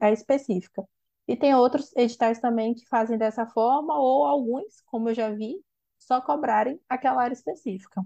[0.00, 0.84] a específica.
[1.28, 5.60] E tem outros editais também que fazem dessa forma, ou alguns, como eu já vi,
[5.98, 8.02] só cobrarem aquela área específica.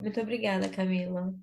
[0.00, 1.34] Muito obrigada, Camila.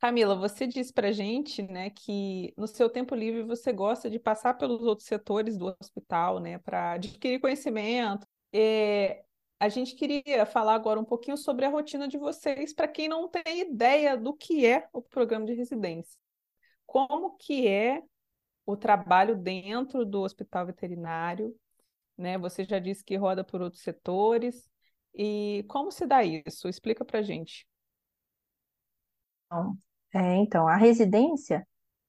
[0.00, 4.54] Camila, você disse para gente, né, que no seu tempo livre você gosta de passar
[4.54, 8.26] pelos outros setores do hospital, né, para adquirir conhecimento.
[8.50, 9.22] É,
[9.60, 13.28] a gente queria falar agora um pouquinho sobre a rotina de vocês, para quem não
[13.28, 16.18] tem ideia do que é o programa de residência.
[16.86, 18.02] Como que é
[18.64, 21.54] o trabalho dentro do hospital veterinário,
[22.16, 22.38] né?
[22.38, 24.70] Você já disse que roda por outros setores.
[25.14, 26.68] E como se dá isso?
[26.68, 27.66] Explica para gente.
[29.46, 29.76] Então,
[30.14, 31.66] é, então, a residência,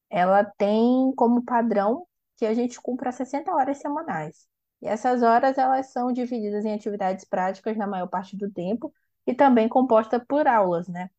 [0.10, 4.48] ela tem como padrão que a gente cumpra 60 horas semanais.
[4.82, 8.94] E essas horas, elas são divididas em atividades práticas na maior parte do tempo
[9.28, 11.10] e também composta por aulas, né?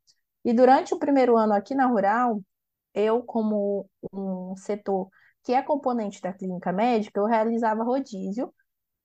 [0.44, 2.42] E durante o primeiro ano aqui na Rural,
[2.94, 5.08] eu, como um setor
[5.44, 8.52] que é componente da clínica médica, eu realizava rodízio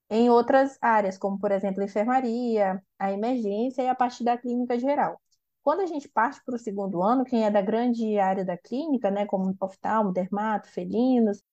[0.09, 5.21] em outras áreas, como, por exemplo, enfermaria, a emergência e a parte da clínica geral.
[5.68, 9.11] Quando a gente parte para o segundo ano, quem é da grande área da clínica,
[9.11, 11.43] né, como oftalmo, dermato, felinos,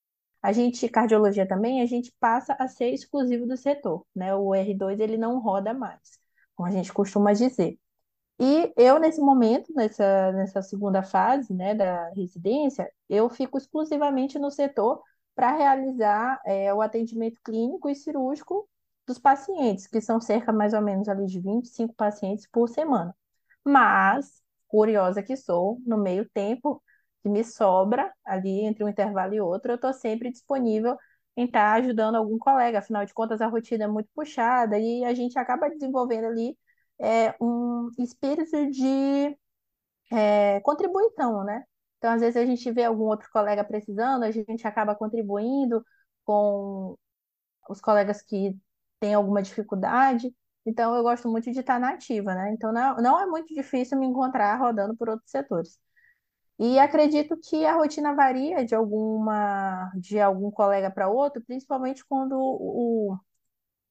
[0.40, 4.32] a gente, cardiologia também, a gente passa a ser exclusivo do setor, né?
[4.32, 6.16] O R2 ele não roda mais,
[6.54, 7.76] como a gente costuma dizer.
[8.40, 14.50] E eu, nesse momento, nessa, nessa segunda fase, né, da residência, eu fico exclusivamente no
[14.50, 15.02] setor
[15.34, 18.68] para realizar é, o atendimento clínico e cirúrgico
[19.06, 23.12] dos pacientes, que são cerca mais ou menos ali de 25 pacientes por semana.
[23.64, 26.82] Mas, curiosa que sou, no meio tempo
[27.22, 30.96] que me sobra, ali entre um intervalo e outro, eu estou sempre disponível
[31.36, 35.04] em estar tá ajudando algum colega, afinal de contas a rotina é muito puxada e
[35.04, 36.56] a gente acaba desenvolvendo ali
[37.00, 39.36] é, um espírito de
[40.12, 41.64] é, contribuição, né?
[41.98, 45.84] Então, às vezes, a gente vê algum outro colega precisando, a gente acaba contribuindo
[46.24, 46.96] com
[47.68, 48.56] os colegas que
[49.00, 50.34] têm alguma dificuldade.
[50.66, 52.52] Então, eu gosto muito de estar na ativa, né?
[52.52, 55.78] Então, não, não é muito difícil me encontrar rodando por outros setores.
[56.58, 62.34] E acredito que a rotina varia de alguma de algum colega para outro, principalmente quando
[62.38, 63.18] o,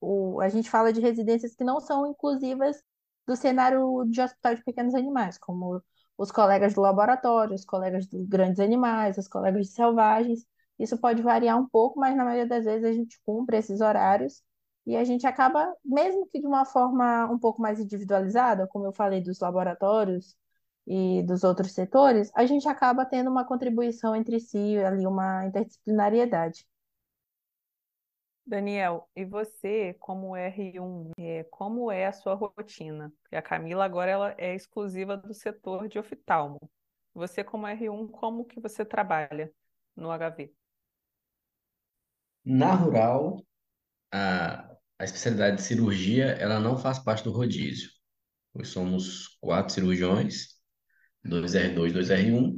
[0.02, 2.82] o, a gente fala de residências que não são inclusivas
[3.28, 5.82] do cenário de hospital de pequenos animais, como
[6.18, 10.46] os colegas do laboratório, os colegas de grandes animais, os colegas de selvagens.
[10.80, 14.42] Isso pode variar um pouco, mas na maioria das vezes a gente cumpre esses horários
[14.86, 18.92] e a gente acaba, mesmo que de uma forma um pouco mais individualizada, como eu
[18.92, 20.38] falei dos laboratórios
[20.86, 26.68] e dos outros setores, a gente acaba tendo uma contribuição entre si, ali uma interdisciplinariedade.
[28.46, 33.14] Daniel, e você, como R1, é, como é a sua rotina?
[33.22, 36.60] Porque a Camila agora ela é exclusiva do setor de oftalmo.
[37.14, 39.50] Você, como R1, como que você trabalha
[39.96, 40.54] no HV?
[42.44, 43.42] Na rural,
[44.12, 44.73] a,
[45.04, 47.90] a especialidade de cirurgia, ela não faz parte do rodízio.
[48.56, 50.48] Nós somos quatro cirurgiões,
[51.24, 52.54] dois R2, dois R1,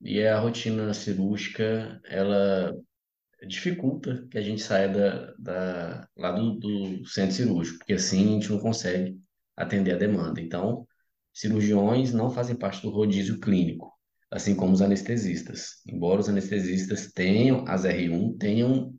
[0.00, 2.72] e a rotina cirúrgica, ela
[3.48, 8.32] dificulta que a gente saia da, da, lá do, do centro cirúrgico, porque assim a
[8.34, 9.18] gente não consegue
[9.56, 10.40] atender a demanda.
[10.40, 10.86] Então,
[11.32, 13.92] cirurgiões não fazem parte do rodízio clínico,
[14.30, 15.82] assim como os anestesistas.
[15.84, 18.96] Embora os anestesistas tenham, as R1, tenham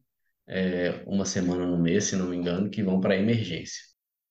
[0.49, 3.83] é, uma semana no mês, se não me engano, que vão para emergência.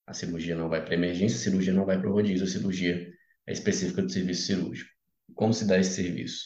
[0.07, 3.09] A cirurgia não vai para emergência, a cirurgia não vai para o rodízio, a cirurgia
[3.47, 4.91] é específica do serviço cirúrgico.
[5.35, 6.45] Como se dá esse serviço?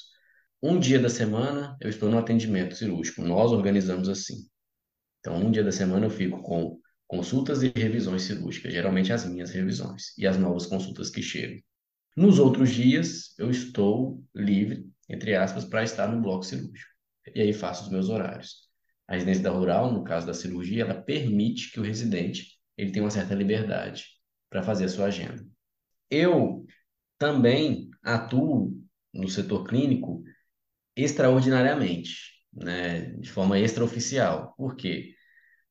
[0.62, 3.22] Um dia da semana eu estou no atendimento cirúrgico.
[3.22, 4.46] Nós organizamos assim.
[5.20, 9.50] Então, um dia da semana eu fico com consultas e revisões cirúrgicas, geralmente as minhas
[9.50, 11.60] revisões e as novas consultas que chegam.
[12.16, 16.90] Nos outros dias, eu estou livre, entre aspas, para estar no bloco cirúrgico.
[17.34, 18.71] E aí faço os meus horários.
[19.12, 23.04] A residência da rural, no caso da cirurgia, ela permite que o residente ele tenha
[23.04, 24.06] uma certa liberdade
[24.48, 25.44] para fazer a sua agenda.
[26.10, 26.64] Eu
[27.18, 28.72] também atuo
[29.12, 30.24] no setor clínico
[30.96, 32.14] extraordinariamente,
[32.54, 34.54] né, de forma extraoficial.
[34.56, 35.14] Por quê?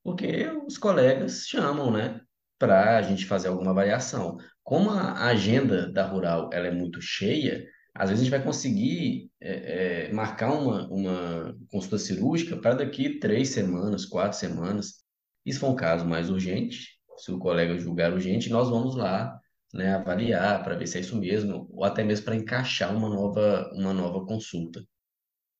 [0.03, 2.21] Porque os colegas chamam, né,
[2.59, 4.37] para a gente fazer alguma avaliação.
[4.61, 9.29] Como a agenda da Rural ela é muito cheia, às vezes a gente vai conseguir
[9.39, 15.03] é, é, marcar uma, uma consulta cirúrgica para daqui três semanas, quatro semanas.
[15.45, 19.37] Isso for um caso mais urgente, se o colega julgar urgente, nós vamos lá
[19.73, 23.69] né, avaliar para ver se é isso mesmo, ou até mesmo para encaixar uma nova,
[23.73, 24.83] uma nova consulta.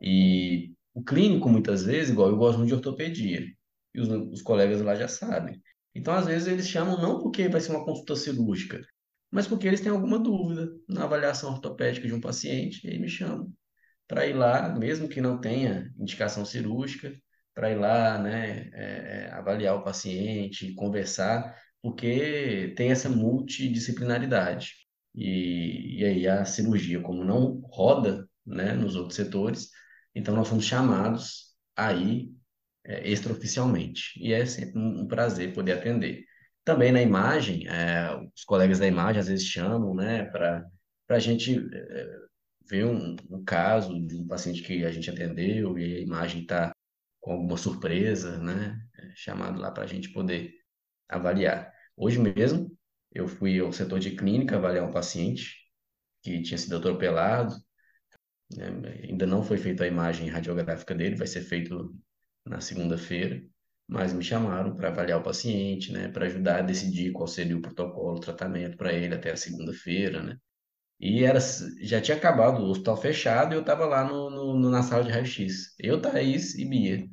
[0.02, 3.46] E o clínico, muitas vezes, igual eu gosto muito de ortopedia,
[3.94, 5.62] e os, os colegas lá já sabem.
[5.94, 8.82] Então, às vezes, eles chamam não porque vai ser uma consulta cirúrgica,
[9.32, 13.10] mas porque eles têm alguma dúvida na avaliação ortopédica de um paciente, e aí me
[13.10, 13.52] chamam
[14.08, 17.14] para ir lá, mesmo que não tenha indicação cirúrgica,
[17.54, 24.74] para ir lá, né, é, é, avaliar o paciente, conversar, porque tem essa multidisciplinaridade.
[25.16, 29.70] E, e aí a cirurgia, como não roda né, nos outros setores,
[30.16, 32.32] então, nós fomos chamados aí
[32.86, 34.12] é, extraoficialmente.
[34.18, 36.26] E é sempre um, prazer poder atender.
[36.64, 40.66] Também na imagem, é, os colegas da imagem às vezes chamam, né, para
[41.10, 42.22] a gente é,
[42.70, 46.72] vê um, um caso de um paciente que a gente atendeu e a imagem está
[47.20, 48.82] com alguma surpresa, né?
[48.98, 50.54] É chamado lá para a gente poder
[51.08, 51.72] avaliar.
[51.96, 52.76] Hoje mesmo,
[53.14, 55.56] eu fui ao setor de clínica avaliar um paciente
[56.24, 57.54] que tinha sido atropelado.
[58.56, 58.68] Né?
[59.04, 61.96] Ainda não foi feita a imagem radiográfica dele, vai ser feito
[62.46, 63.44] na segunda-feira,
[63.92, 66.08] mas me chamaram para avaliar o paciente, né?
[66.08, 70.24] Para ajudar a decidir qual seria o protocolo, o tratamento para ele até a segunda-feira,
[70.24, 70.38] né?
[70.98, 71.40] E era,
[71.82, 75.12] já tinha acabado o hospital fechado e eu estava lá no, no, na sala de
[75.12, 75.76] raio-x.
[75.78, 77.06] Eu, Thaís e Bia.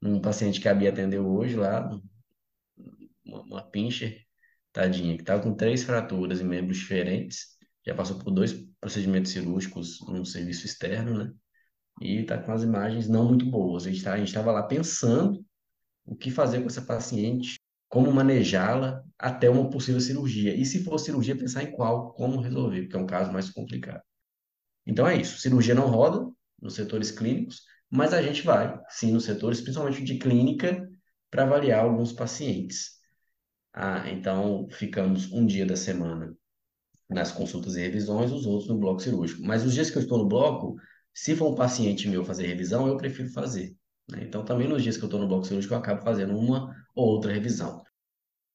[0.00, 1.86] Um paciente que a Bia atendeu hoje lá,
[3.26, 4.22] uma, uma pincher,
[4.72, 7.58] tadinha, que estava com três fraturas em membros diferentes.
[7.86, 11.32] Já passou por dois procedimentos cirúrgicos num serviço externo, né?
[12.00, 13.86] E está com as imagens não muito boas.
[13.86, 15.44] A gente tá, estava lá pensando
[16.04, 20.54] o que fazer com essa paciente como manejá-la até uma possível cirurgia.
[20.56, 24.02] E se for cirurgia, pensar em qual, como resolver, porque é um caso mais complicado.
[24.86, 25.38] Então é isso.
[25.38, 26.26] Cirurgia não roda
[26.60, 30.88] nos setores clínicos, mas a gente vai, sim, nos setores, principalmente de clínica,
[31.30, 32.92] para avaliar alguns pacientes.
[33.74, 36.34] Ah, então ficamos um dia da semana
[37.10, 39.42] nas consultas e revisões, os outros no bloco cirúrgico.
[39.42, 40.76] Mas os dias que eu estou no bloco,
[41.12, 43.76] se for um paciente meu fazer revisão, eu prefiro fazer.
[44.12, 44.22] Né?
[44.22, 47.08] Então, também nos dias que eu estou no bloco cirúrgico, eu acabo fazendo uma ou
[47.08, 47.82] outra revisão.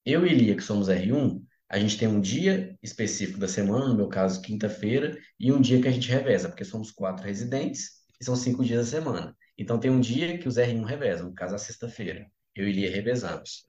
[0.05, 3.95] Eu e Lia, que somos R1, a gente tem um dia específico da semana, no
[3.95, 8.24] meu caso, quinta-feira, e um dia que a gente reveza, porque somos quatro residentes e
[8.24, 9.36] são cinco dias da semana.
[9.58, 12.26] Então, tem um dia que os R1 revezam, no caso, a sexta-feira.
[12.55, 13.66] Eu e Lia revezamos.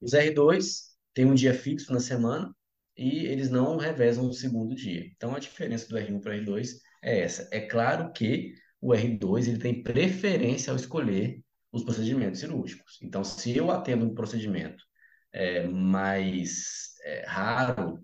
[0.00, 2.52] Os R2 têm um dia fixo na semana
[2.96, 5.04] e eles não revezam no segundo dia.
[5.14, 6.70] Então, a diferença do R1 para o R2
[7.02, 7.48] é essa.
[7.52, 11.40] É claro que o R2 ele tem preferência ao escolher
[11.72, 12.98] os procedimentos cirúrgicos.
[13.02, 14.82] Então, se eu atendo um procedimento
[15.32, 17.98] é, mais é, raro,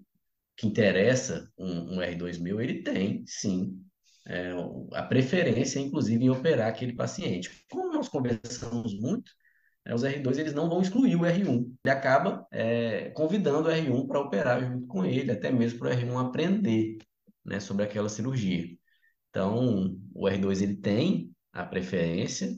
[0.56, 3.82] que interessa um, um R2 meu, ele tem, sim,
[4.26, 4.52] é,
[4.92, 7.64] a preferência, inclusive, em operar aquele paciente.
[7.70, 9.32] Como nós conversamos muito,
[9.84, 11.74] é, os R2 eles não vão excluir o R1.
[11.84, 15.92] Ele acaba é, convidando o R1 para operar junto com ele, até mesmo para o
[15.92, 16.98] R1 aprender
[17.44, 18.66] né, sobre aquela cirurgia.
[19.30, 22.56] Então, o R2 ele tem a preferência,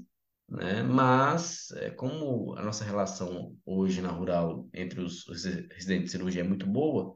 [0.48, 0.82] né?
[0.82, 6.42] Mas é, como a nossa relação hoje na rural entre os, os residentes de cirurgia
[6.42, 7.14] é muito boa,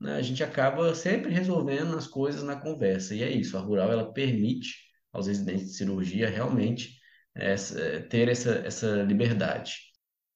[0.00, 0.16] né?
[0.16, 3.14] A gente acaba sempre resolvendo as coisas na conversa.
[3.14, 4.76] E é isso, a rural ela permite
[5.12, 6.98] aos residentes de cirurgia realmente
[7.34, 9.74] essa, ter essa, essa liberdade.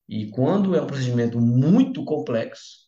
[0.08, 2.84] E quando é um procedimento muito complexo,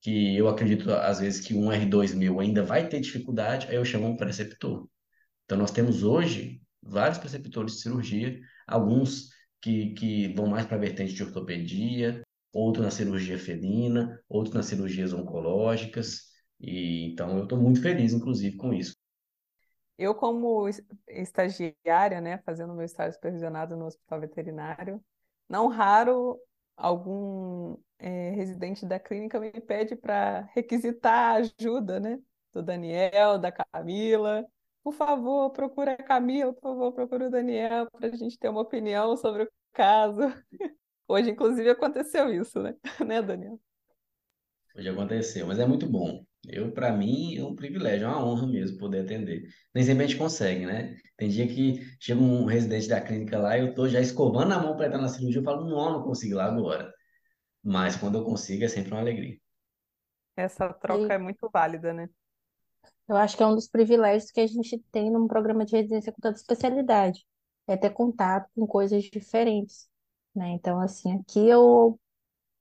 [0.00, 3.84] que eu acredito às vezes que um R2 meu ainda vai ter dificuldade, aí eu
[3.84, 4.88] chamo um preceptor.
[5.44, 9.30] Então nós temos hoje vários preceptores de cirurgia, alguns
[9.60, 12.22] que, que vão mais para a vertente de ortopedia,
[12.52, 18.56] outros na cirurgia felina, outros nas cirurgias oncológicas, e então eu estou muito feliz, inclusive,
[18.56, 18.94] com isso.
[19.98, 20.68] Eu, como
[21.08, 25.00] estagiária, né, fazendo meu estágio supervisionado no hospital veterinário,
[25.48, 26.38] não raro
[26.76, 32.18] algum é, residente da clínica me pede para requisitar ajuda, né?
[32.52, 34.44] Do Daniel, da Camila.
[34.84, 38.60] Por favor, procura a Camila, por favor, procura o Daniel para a gente ter uma
[38.60, 40.20] opinião sobre o caso.
[41.08, 42.76] Hoje, inclusive, aconteceu isso, né?
[43.04, 43.58] né, Daniel?
[44.76, 46.22] Hoje aconteceu, mas é muito bom.
[46.46, 49.48] Eu, para mim, é um privilégio, é uma honra mesmo poder atender.
[49.74, 50.94] Nem sempre a gente consegue, né?
[51.16, 54.58] Tem dia que chega um residente da clínica lá e eu tô já escovando a
[54.58, 56.92] mão para entrar na cirurgia, eu falo, não, não consigo lá agora.
[57.62, 59.38] Mas quando eu consigo, é sempre uma alegria.
[60.36, 62.10] Essa troca E é muito válida, né?
[63.08, 66.12] Eu acho que é um dos privilégios que a gente tem num programa de residência
[66.12, 67.26] com tanta especialidade,
[67.66, 69.88] é ter contato com coisas diferentes,
[70.34, 70.50] né?
[70.50, 71.98] Então, assim, aqui eu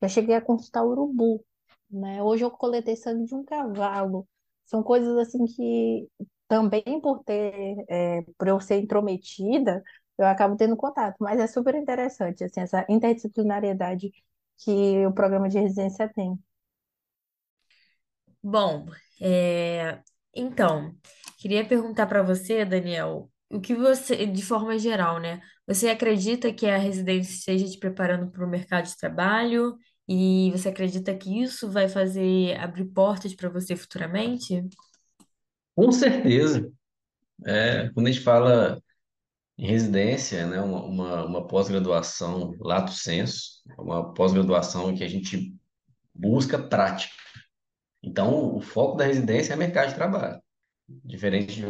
[0.01, 1.43] já cheguei a consultar urubu,
[1.89, 2.21] né?
[2.23, 4.27] Hoje eu coletei sangue de um cavalo.
[4.65, 6.09] São coisas assim que
[6.47, 9.83] também por ter, é, por eu ser intrometida,
[10.17, 14.11] eu acabo tendo contato, mas é super interessante, assim, essa interdisciplinariedade
[14.57, 16.37] que o programa de residência tem.
[18.41, 18.85] Bom,
[19.21, 20.03] é,
[20.35, 20.95] então,
[21.37, 25.41] queria perguntar para você, Daniel, o que você, de forma geral, né?
[25.67, 29.77] Você acredita que a residência esteja te preparando para o mercado de trabalho?
[30.07, 34.61] E você acredita que isso vai fazer abrir portas para você futuramente?
[35.75, 36.69] Com certeza.
[37.45, 38.81] É, quando a gente fala
[39.57, 45.55] em residência, né, uma, uma, uma pós-graduação lato sensu, uma pós-graduação que a gente
[46.13, 47.13] busca prática.
[48.03, 50.41] Então, o foco da residência é mercado de trabalho,
[51.05, 51.65] diferente de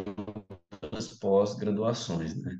[0.81, 2.57] outras pós-graduações, né?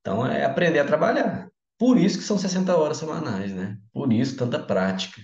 [0.00, 1.50] Então, é aprender a trabalhar.
[1.78, 3.78] Por isso que são 60 horas semanais, né?
[3.92, 5.22] Por isso tanta prática,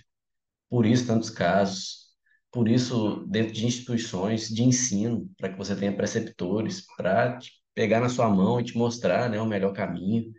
[0.68, 2.07] por isso tantos casos,
[2.53, 7.39] Por isso, dentro de instituições de ensino, para que você tenha preceptores, para
[7.74, 10.32] pegar na sua mão e te mostrar, né, o melhor caminho.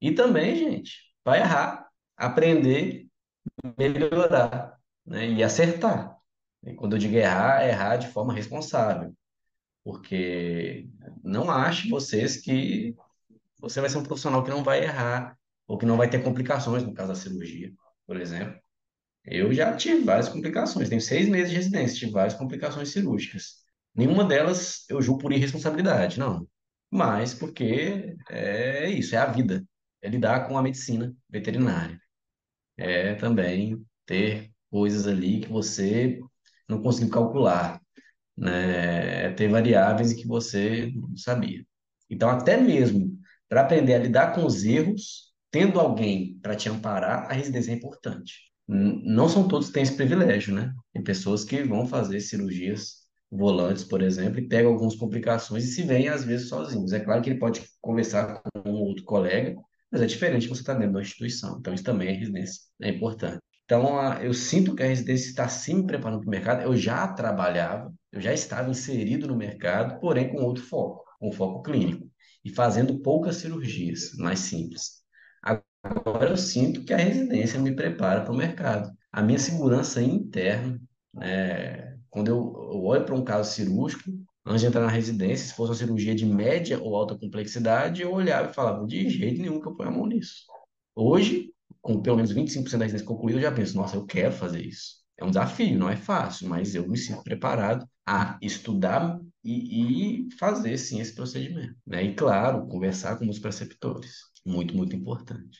[0.00, 0.92] E também, gente,
[1.24, 3.06] vai errar, aprender,
[3.78, 6.13] melhorar, né, e acertar.
[6.66, 9.14] E quando eu digo errar, é errar de forma responsável.
[9.82, 10.88] Porque
[11.22, 12.94] não ache vocês que
[13.58, 16.82] você vai ser um profissional que não vai errar, ou que não vai ter complicações
[16.82, 17.72] no caso da cirurgia,
[18.06, 18.58] por exemplo.
[19.24, 23.64] Eu já tive várias complicações, tenho seis meses de residência, tive várias complicações cirúrgicas.
[23.94, 26.46] Nenhuma delas eu julgo por irresponsabilidade, não.
[26.90, 29.64] Mas porque é isso, é a vida,
[30.02, 31.98] é lidar com a medicina veterinária.
[32.76, 36.20] É também ter coisas ali que você
[36.68, 37.80] não conseguiu calcular,
[38.36, 39.26] né?
[39.26, 41.64] É ter variáveis que você não sabia.
[42.10, 47.30] Então, até mesmo para aprender a lidar com os erros, tendo alguém para te amparar,
[47.30, 48.34] a residência é importante.
[48.66, 50.72] Não são todos que têm esse privilégio, né?
[50.92, 55.82] Tem pessoas que vão fazer cirurgias volantes, por exemplo, e pegam algumas complicações e se
[55.82, 56.92] veem, às vezes, sozinhos.
[56.92, 59.54] É claro que ele pode conversar com um outro colega,
[59.90, 61.58] mas é diferente você estar dentro da instituição.
[61.58, 63.42] Então, isso também é residência, é importante.
[63.64, 66.62] Então, eu sinto que a residência está sim me preparando para o mercado.
[66.62, 71.62] Eu já trabalhava, eu já estava inserido no mercado, porém com outro foco, com foco
[71.62, 72.06] clínico,
[72.44, 75.02] e fazendo poucas cirurgias, mais simples.
[75.82, 78.90] Agora eu sinto que a residência me prepara para o mercado.
[79.12, 80.80] A minha segurança interna,
[81.12, 82.36] né, quando eu,
[82.72, 84.10] eu olho para um caso cirúrgico,
[84.46, 88.12] antes de entrar na residência, se fosse uma cirurgia de média ou alta complexidade, eu
[88.12, 90.44] olhava e falava, de jeito nenhum que eu ponho a mão nisso.
[90.94, 91.53] Hoje,
[91.84, 95.04] com pelo menos 25% da residência concluída, eu já penso, nossa, eu quero fazer isso.
[95.18, 100.34] É um desafio, não é fácil, mas eu me sinto preparado a estudar e, e
[100.38, 102.02] fazer, sim, esse procedimento, né?
[102.02, 104.16] E, claro, conversar com os preceptores.
[104.46, 105.58] Muito, muito importante.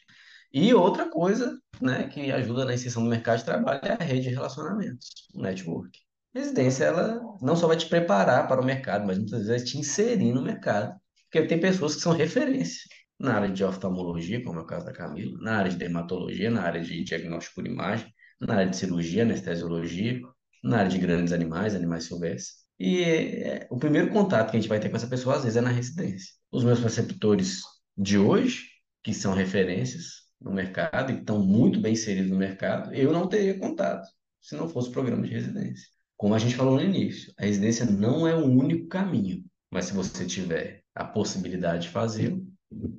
[0.51, 4.29] E outra coisa, né, que ajuda na inserção no mercado de trabalho é a rede
[4.29, 5.99] de relacionamentos, o network.
[6.35, 9.79] Residência, ela não só vai te preparar para o mercado, mas muitas vezes vai te
[9.79, 10.99] inserir no mercado.
[11.31, 12.83] Porque tem pessoas que são referência
[13.19, 16.63] na área de oftalmologia, como é o caso da Camila, na área de dermatologia, na
[16.63, 20.21] área de diagnóstico por imagem, na área de cirurgia, anestesiologia,
[20.63, 22.65] na área de grandes animais, animais silvestres.
[22.79, 25.57] E é, o primeiro contato que a gente vai ter com essa pessoa, às vezes,
[25.57, 26.33] é na residência.
[26.51, 27.63] Os meus preceptores
[27.97, 28.65] de hoje,
[29.03, 33.59] que são referências no mercado e estão muito bem inseridos no mercado, eu não teria
[33.59, 34.07] contato
[34.41, 35.87] se não fosse o programa de residência.
[36.17, 39.95] Como a gente falou no início, a residência não é o único caminho, mas se
[39.95, 42.44] você tiver a possibilidade de fazê-lo,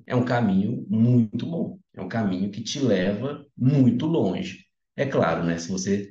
[0.06, 1.80] é um caminho muito bom.
[1.94, 4.66] É um caminho que te leva muito longe.
[4.96, 5.58] É claro, né?
[5.58, 6.10] Se você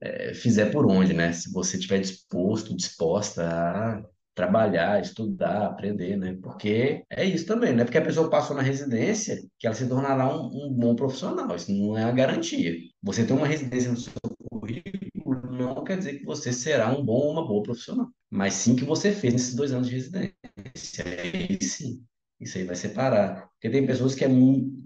[0.00, 1.32] eh, fizer por onde, né?
[1.32, 4.02] Se você estiver disposto, disposta a
[4.34, 6.38] trabalhar, estudar, aprender, né?
[6.42, 9.88] Porque é isso também, não é porque a pessoa passou na residência que ela se
[9.88, 11.54] tornará um, um bom profissional.
[11.56, 12.74] Isso não é a garantia.
[13.02, 14.12] Você ter uma residência no seu
[14.50, 18.76] currículo não quer dizer que você será um bom ou uma boa profissional, mas sim
[18.76, 21.04] que você fez nesses dois anos de residência.
[21.04, 22.04] Aí sim.
[22.40, 23.48] Isso aí vai separar.
[23.52, 24.28] Porque tem pessoas que é,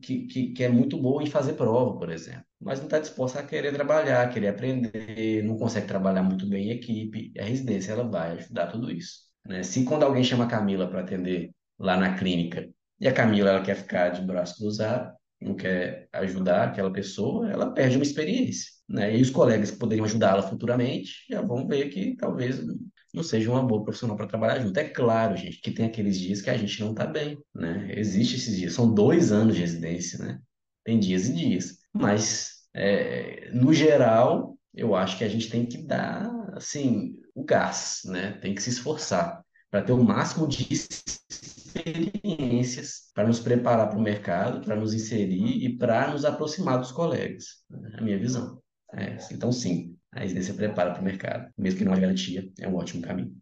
[0.01, 3.41] que, que, que é muito boa em fazer prova, por exemplo, mas não está disposta
[3.41, 7.33] a querer trabalhar, querer aprender, não consegue trabalhar muito bem em equipe.
[7.39, 9.21] A residência ela vai ajudar tudo isso.
[9.47, 9.63] Né?
[9.63, 13.63] Se quando alguém chama a Camila para atender lá na clínica e a Camila ela
[13.63, 18.71] quer ficar de braço cruzado, não quer ajudar aquela pessoa, ela perde uma experiência.
[18.89, 19.17] Né?
[19.17, 22.61] E os colegas que poderiam ajudá-la futuramente já vão ver que talvez
[23.13, 24.77] não seja uma boa profissional para trabalhar junto.
[24.79, 27.93] É claro, gente, que tem aqueles dias que a gente não está bem, né?
[27.97, 28.73] Existe esses dias.
[28.73, 30.41] São dois anos de residência, né?
[30.85, 31.79] Tem dias e dias.
[31.93, 38.03] Mas, é, no geral, eu acho que a gente tem que dar, assim, o gás,
[38.07, 38.33] né?
[38.41, 44.03] Tem que se esforçar para ter o máximo de experiências para nos preparar para o
[44.03, 47.63] mercado, para nos inserir e para nos aproximar dos colegas.
[47.95, 48.63] É a minha visão.
[48.95, 52.69] É, então, sim, a residência prepara para o mercado, mesmo que não haja garantia, é
[52.69, 53.35] um ótimo caminho.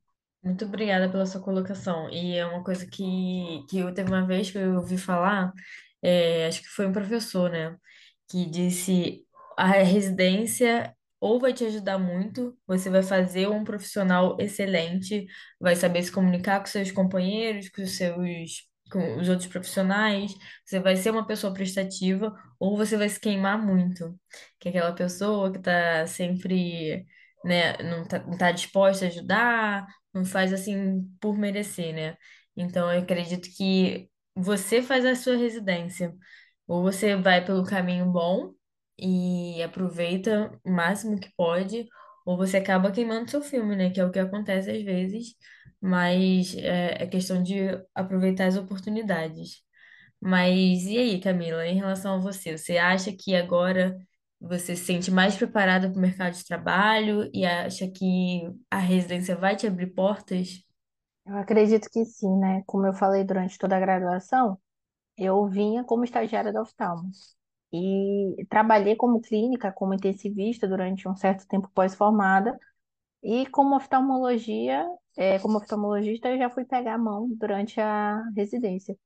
[0.42, 2.08] Muito obrigada pela sua colocação.
[2.10, 5.52] E é uma coisa que, que eu teve uma vez que eu ouvi falar,
[6.02, 7.76] é, acho que foi um professor, né?
[8.28, 9.24] Que disse
[9.56, 15.26] a residência ou vai te ajudar muito, você vai fazer um profissional excelente,
[15.60, 20.32] vai saber se comunicar com seus companheiros, com seus, com os outros profissionais,
[20.64, 24.18] você vai ser uma pessoa prestativa, ou você vai se queimar muito,
[24.58, 27.06] que é aquela pessoa que está sempre,
[27.44, 32.16] né, não tá, não tá disposta a ajudar não faz assim por merecer, né?
[32.56, 36.14] Então, eu acredito que você faz a sua residência.
[36.66, 38.52] Ou você vai pelo caminho bom
[38.98, 41.86] e aproveita o máximo que pode,
[42.24, 43.90] ou você acaba queimando seu filme, né?
[43.90, 45.34] Que é o que acontece às vezes,
[45.80, 47.56] mas é, é questão de
[47.94, 49.62] aproveitar as oportunidades.
[50.20, 53.96] Mas e aí, Camila, em relação a você, você acha que agora
[54.40, 59.36] Você se sente mais preparada para o mercado de trabalho e acha que a residência
[59.36, 60.64] vai te abrir portas?
[61.26, 62.62] Eu acredito que sim, né?
[62.66, 64.58] Como eu falei durante toda a graduação,
[65.18, 67.10] eu vinha como estagiária da oftalmo
[67.72, 72.58] e trabalhei como clínica, como intensivista durante um certo tempo pós-formada
[73.22, 78.96] e como oftalmologia, é, como oftalmologista, eu já fui pegar a mão durante a residência.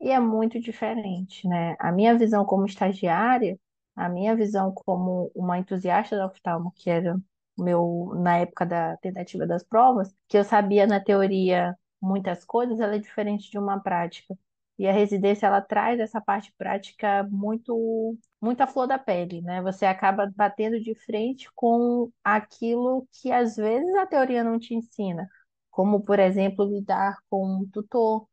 [0.00, 1.76] E é muito diferente, né?
[1.78, 3.58] A minha visão como estagiária,
[3.96, 7.16] a minha visão como uma entusiasta da oftalmo, que era
[7.58, 12.96] meu na época da tentativa das provas, que eu sabia na teoria muitas coisas, ela
[12.96, 14.36] é diferente de uma prática.
[14.78, 17.24] E a residência ela traz essa parte prática
[18.40, 19.62] muito à flor da pele, né?
[19.62, 25.28] Você acaba batendo de frente com aquilo que às vezes a teoria não te ensina,
[25.70, 28.26] como por exemplo lidar com um tutor,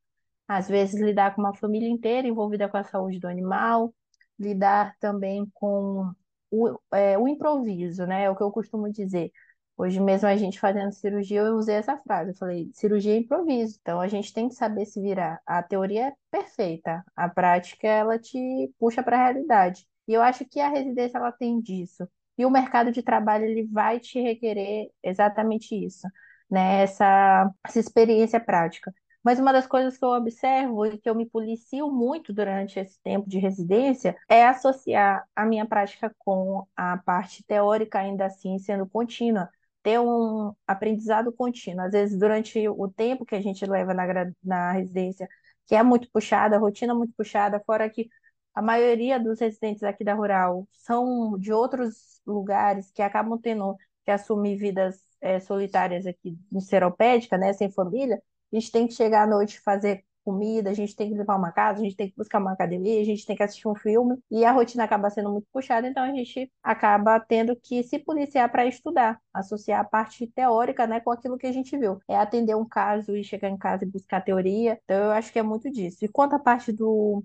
[0.48, 3.94] às vezes lidar com uma família inteira envolvida com a saúde do animal,
[4.40, 6.12] lidar também com
[6.52, 8.24] o, é, o improviso, né?
[8.24, 9.32] É o que eu costumo dizer.
[9.80, 12.32] Hoje mesmo a gente fazendo cirurgia, eu usei essa frase.
[12.32, 13.78] Eu falei, cirurgia é improviso.
[13.82, 15.42] Então a gente tem que saber se virar.
[15.48, 18.38] A teoria é perfeita, a prática ela te
[18.78, 19.88] puxa para a realidade.
[20.06, 22.06] E eu acho que a residência ela tem disso.
[22.38, 26.06] E o mercado de trabalho ele vai te requerer exatamente isso,
[26.52, 26.82] né?
[26.82, 28.94] Essa, essa experiência prática.
[29.24, 33.02] Mas uma das coisas que eu observo e que eu me policio muito durante esse
[33.02, 38.88] tempo de residência é associar a minha prática com a parte teórica, ainda assim sendo
[38.88, 39.50] contínua,
[39.84, 41.86] ter um aprendizado contínuo.
[41.86, 44.06] Às vezes, durante o tempo que a gente leva na,
[44.44, 45.28] na residência,
[45.68, 48.10] que é muito puxada, a rotina é muito puxada, fora que
[48.54, 54.12] a maioria dos residentes aqui da Rural são de outros lugares que acabam tendo que
[54.12, 58.22] assumir vidas é, solitárias aqui no Seropédica, né, sem família,
[58.52, 61.52] a gente tem que chegar à noite fazer comida, a gente tem que limpar uma
[61.52, 64.18] casa, a gente tem que buscar uma academia, a gente tem que assistir um filme,
[64.30, 68.52] e a rotina acaba sendo muito puxada, então a gente acaba tendo que se policiar
[68.52, 72.00] para estudar, associar a parte teórica, né, com aquilo que a gente viu.
[72.08, 74.80] É atender um caso e chegar em casa e buscar teoria.
[74.84, 76.06] Então eu acho que é muito disso.
[76.06, 77.24] E quanto à parte do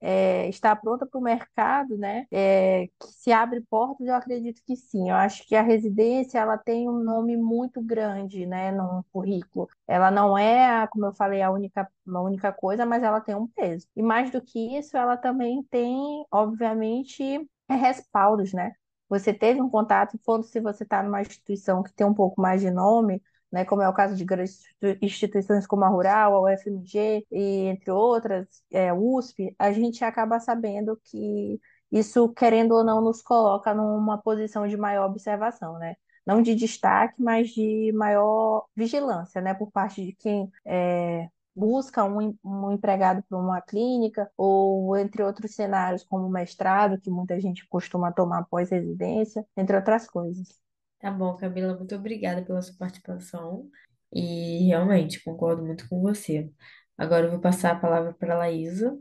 [0.00, 2.26] é, está pronta para o mercado, né?
[2.30, 5.10] É, que se abre portas, eu acredito que sim.
[5.10, 9.68] Eu acho que a residência ela tem um nome muito grande, né, no currículo.
[9.86, 13.46] Ela não é, como eu falei, a única, a única coisa, mas ela tem um
[13.48, 13.86] peso.
[13.96, 17.22] E mais do que isso, ela também tem, obviamente,
[17.68, 18.72] é respaldos, né?
[19.08, 22.60] Você teve um contato, quando se você está numa instituição que tem um pouco mais
[22.60, 23.22] de nome,
[23.52, 24.62] né, como é o caso de grandes
[25.02, 30.98] instituições como a Rural, a UFMG e entre outras, é, USP, a gente acaba sabendo
[31.04, 35.96] que isso, querendo ou não, nos coloca numa posição de maior observação, né?
[36.26, 41.26] Não de destaque, mas de maior vigilância, né, por parte de quem é,
[41.56, 47.40] busca um, um empregado para uma clínica, ou entre outros cenários, como mestrado, que muita
[47.40, 50.67] gente costuma tomar pós-residência, entre outras coisas.
[50.98, 53.70] Tá bom, Camila, muito obrigada pela sua participação
[54.12, 56.50] e realmente concordo muito com você.
[56.96, 58.98] Agora eu vou passar a palavra para a Laísa.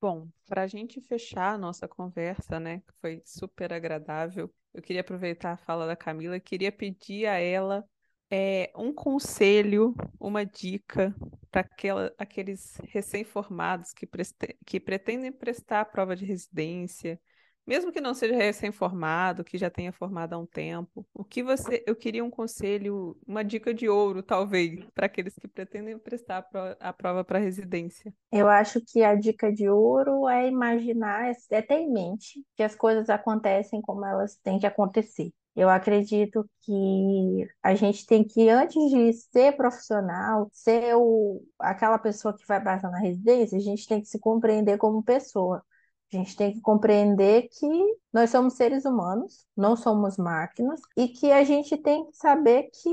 [0.00, 5.02] Bom, para a gente fechar a nossa conversa, né, que foi super agradável, eu queria
[5.02, 7.84] aproveitar a fala da Camila, queria pedir a ela
[8.28, 11.14] é, um conselho, uma dica
[11.50, 11.68] para
[12.18, 14.08] aqueles recém-formados que,
[14.66, 17.20] que pretendem prestar a prova de residência,
[17.66, 21.82] mesmo que não seja recém-formado, que já tenha formado há um tempo, o que você,
[21.86, 26.46] eu queria um conselho, uma dica de ouro, talvez, para aqueles que pretendem prestar
[26.80, 28.12] a prova para residência.
[28.30, 32.62] Eu acho que a dica de ouro é imaginar, é, é ter em mente que
[32.62, 35.32] as coisas acontecem como elas têm que acontecer.
[35.54, 42.34] Eu acredito que a gente tem que, antes de ser profissional, ser o, aquela pessoa
[42.34, 45.62] que vai passar na residência, a gente tem que se compreender como pessoa.
[46.12, 47.66] A gente tem que compreender que
[48.12, 52.90] nós somos seres humanos, não somos máquinas, e que a gente tem que saber que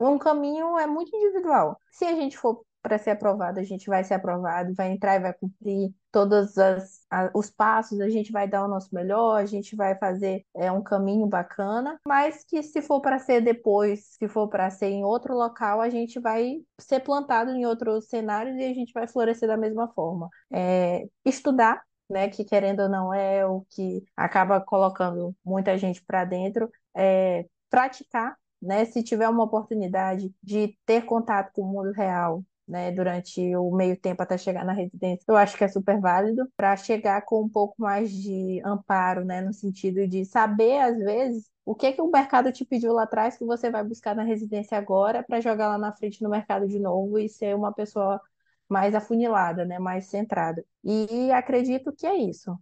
[0.00, 1.80] um caminho é muito individual.
[1.90, 5.20] Se a gente for para ser aprovado, a gente vai ser aprovado, vai entrar e
[5.20, 9.46] vai cumprir todos as, a, os passos, a gente vai dar o nosso melhor, a
[9.46, 14.28] gente vai fazer é, um caminho bacana, mas que se for para ser depois, se
[14.28, 18.64] for para ser em outro local, a gente vai ser plantado em outros cenários e
[18.64, 20.28] a gente vai florescer da mesma forma.
[20.50, 26.24] É, estudar né, que querendo ou não é o que acaba colocando muita gente para
[26.24, 32.42] dentro, é praticar, né, se tiver uma oportunidade de ter contato com o mundo real,
[32.66, 36.46] né, durante o meio tempo até chegar na residência, eu acho que é super válido
[36.56, 41.50] para chegar com um pouco mais de amparo, né, no sentido de saber às vezes
[41.64, 44.76] o que que o mercado te pediu lá atrás que você vai buscar na residência
[44.76, 48.20] agora para jogar lá na frente no mercado de novo e ser uma pessoa
[48.68, 50.64] mais afunilada, né, mais centrada.
[50.84, 52.58] E acredito que é isso.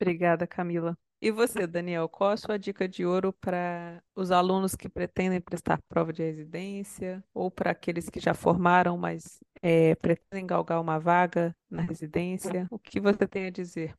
[0.00, 0.96] Obrigada, Camila.
[1.20, 5.80] E você, Daniel, qual a sua dica de ouro para os alunos que pretendem prestar
[5.88, 11.56] prova de residência ou para aqueles que já formaram, mas é, pretendem galgar uma vaga
[11.70, 12.66] na residência?
[12.70, 13.94] O que você tem a dizer?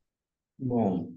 [0.59, 1.11] Bom,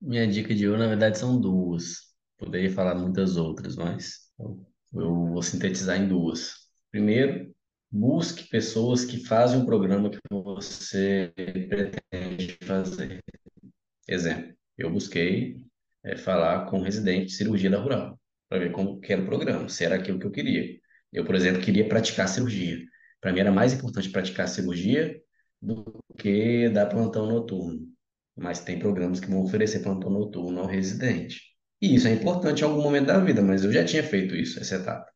[0.00, 2.08] minha dica de ouro, na verdade, são duas.
[2.36, 6.54] Poderia falar muitas outras, mas eu eu vou sintetizar em duas.
[6.90, 7.54] Primeiro,
[7.90, 13.22] busque pessoas que fazem o programa que você pretende fazer.
[14.06, 15.60] Exemplo, eu busquei
[16.04, 18.18] é, falar com um residente de cirurgia da rural,
[18.48, 20.78] para ver como que era o programa, se era aquilo que eu queria.
[21.12, 22.78] Eu, por exemplo, queria praticar cirurgia.
[23.20, 25.20] Para mim era mais importante praticar cirurgia
[25.60, 25.84] do
[26.16, 27.80] que dar plantão noturno.
[28.36, 31.40] Mas tem programas que vão oferecer plantão noturno ao residente.
[31.80, 34.60] E isso é importante em algum momento da vida, mas eu já tinha feito isso,
[34.60, 35.06] essa etapa.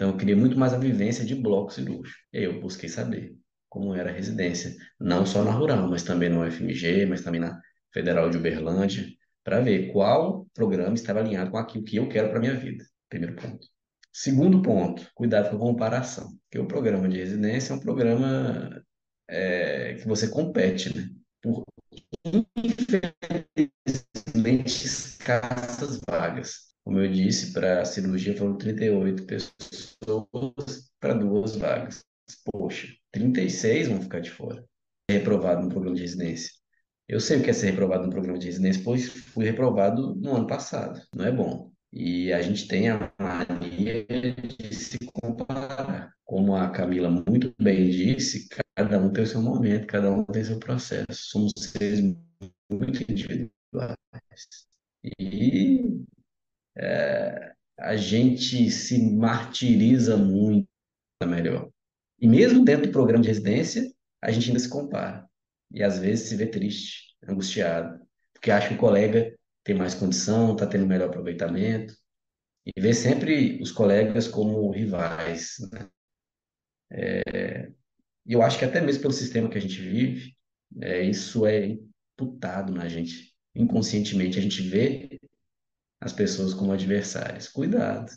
[0.00, 2.18] Então eu queria muito mais a vivência de bloco cirúrgico.
[2.32, 3.36] E aí eu busquei saber
[3.68, 7.60] como era a residência, não só na rural, mas também no UFMG, mas também na
[7.92, 9.06] Federal de Uberlândia,
[9.44, 12.82] para ver qual programa estava alinhado com aquilo que eu quero para minha vida.
[13.10, 13.66] Primeiro ponto.
[14.10, 18.82] Segundo ponto, cuidado com a comparação, porque o programa de residência é um programa
[19.28, 21.10] é, que você compete, né?
[21.42, 21.62] Por
[22.56, 23.26] infelizmente
[24.86, 26.69] escassas vagas.
[26.90, 32.04] Como eu disse, para a cirurgia foram 38 pessoas para duas vagas.
[32.50, 34.64] Poxa, 36 vão ficar de fora.
[35.08, 36.50] Reprovado no programa de residência.
[37.06, 40.34] Eu sei o que é ser reprovado no programa de residência, pois fui reprovado no
[40.34, 41.00] ano passado.
[41.14, 41.70] Não é bom.
[41.92, 46.12] E a gente tem a mania de se comparar.
[46.24, 50.42] Como a Camila muito bem disse, cada um tem o seu momento, cada um tem
[50.42, 51.06] seu processo.
[51.12, 52.00] Somos seres
[52.68, 53.50] muito individuais.
[55.20, 56.04] E
[56.76, 60.68] é, a gente se martiriza muito,
[61.26, 61.68] melhor.
[62.18, 63.90] E mesmo dentro do programa de residência,
[64.22, 65.26] a gente ainda se compara.
[65.72, 68.00] E às vezes se vê triste, angustiado,
[68.32, 71.94] porque acha que o colega tem mais condição, está tendo melhor aproveitamento,
[72.66, 75.56] e vê sempre os colegas como rivais.
[75.72, 75.88] Né?
[76.90, 77.72] É,
[78.26, 80.34] e eu acho que até mesmo pelo sistema que a gente vive,
[80.80, 83.34] é, isso é imputado na gente.
[83.54, 85.18] Inconscientemente, a gente vê
[86.00, 87.48] as pessoas como adversárias.
[87.48, 88.10] Cuidado.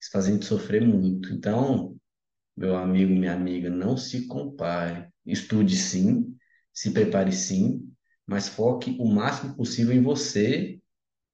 [0.00, 1.32] Isso faz a gente sofrer muito.
[1.32, 1.96] Então,
[2.56, 5.08] meu amigo, minha amiga, não se compare.
[5.24, 6.36] Estude sim,
[6.72, 7.88] se prepare sim,
[8.26, 10.80] mas foque o máximo possível em você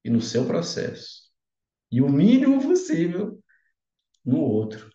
[0.05, 1.25] e no seu processo.
[1.91, 3.41] E o mínimo possível
[4.25, 4.91] no outro.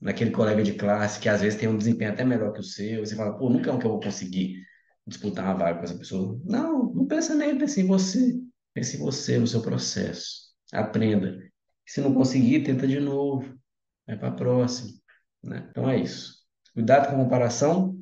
[0.00, 3.04] Naquele colega de classe que às vezes tem um desempenho até melhor que o seu,
[3.04, 4.62] você fala, pô, nunca é um que eu vou conseguir
[5.06, 6.40] disputar uma vaga com essa pessoa.
[6.44, 8.38] Não, não pensa nele, pensa em você.
[8.78, 10.52] Pense em você, no seu processo.
[10.72, 11.36] Aprenda.
[11.84, 13.58] Se não conseguir, tenta de novo.
[14.06, 14.96] Vai para a próxima.
[15.42, 15.66] Né?
[15.68, 16.46] Então é isso.
[16.72, 18.00] Cuidado com a comparação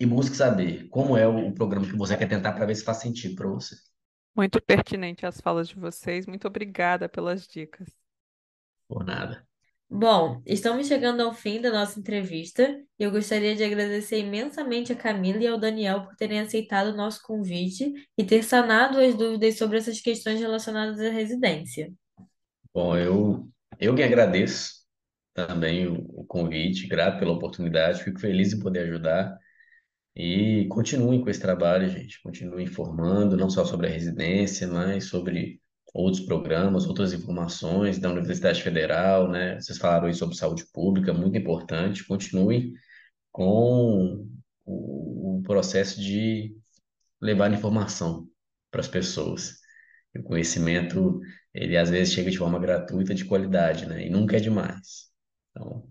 [0.00, 2.96] e busque saber como é o programa que você quer tentar para ver se faz
[2.96, 3.76] sentido para você.
[4.34, 6.26] Muito pertinente as falas de vocês.
[6.26, 7.88] Muito obrigada pelas dicas.
[8.88, 9.46] Por nada.
[9.90, 14.96] Bom, estamos chegando ao fim da nossa entrevista e eu gostaria de agradecer imensamente a
[14.96, 19.56] Camila e ao Daniel por terem aceitado o nosso convite e ter sanado as dúvidas
[19.56, 21.90] sobre essas questões relacionadas à residência.
[22.74, 23.48] Bom, eu,
[23.80, 24.74] eu que agradeço
[25.32, 29.38] também o, o convite, grato pela oportunidade, fico feliz em poder ajudar
[30.14, 35.62] e continuem com esse trabalho, gente, continuem informando não só sobre a residência, mas sobre
[35.98, 39.60] outros programas, outras informações da Universidade Federal, né?
[39.60, 42.06] Vocês falaram aí sobre saúde pública, muito importante.
[42.06, 42.72] Continue
[43.32, 44.24] com
[44.64, 46.54] o, processo de
[47.20, 48.28] levar informação
[48.70, 49.58] para as pessoas.
[50.16, 51.20] O conhecimento,
[51.54, 54.06] ele às vezes chega de forma gratuita, de qualidade, né?
[54.06, 55.10] E nunca é demais.
[55.50, 55.88] Então,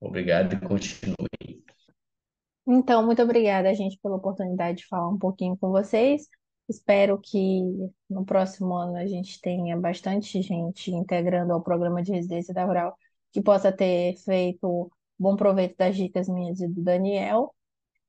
[0.00, 1.16] obrigado e continue.
[2.68, 6.28] Então, muito obrigada, gente, pela oportunidade de falar um pouquinho com vocês.
[6.70, 7.60] Espero que
[8.08, 12.96] no próximo ano a gente tenha bastante gente integrando ao programa de residência da Rural,
[13.32, 17.52] que possa ter feito bom proveito das dicas minhas e do Daniel.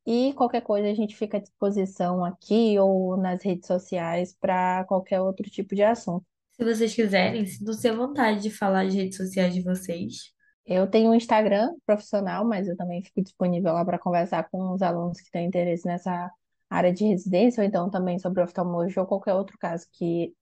[0.05, 5.19] E qualquer coisa a gente fica à disposição aqui ou nas redes sociais para qualquer
[5.21, 6.23] outro tipo de assunto.
[6.51, 10.33] Se vocês quiserem, sintam-se à vontade de falar as redes sociais de vocês.
[10.67, 14.83] Eu tenho um Instagram profissional, mas eu também fico disponível lá para conversar com os
[14.83, 16.31] alunos que têm interesse nessa
[16.71, 20.33] área de residência, ou então também sobre oftalmologia ou qualquer outro caso que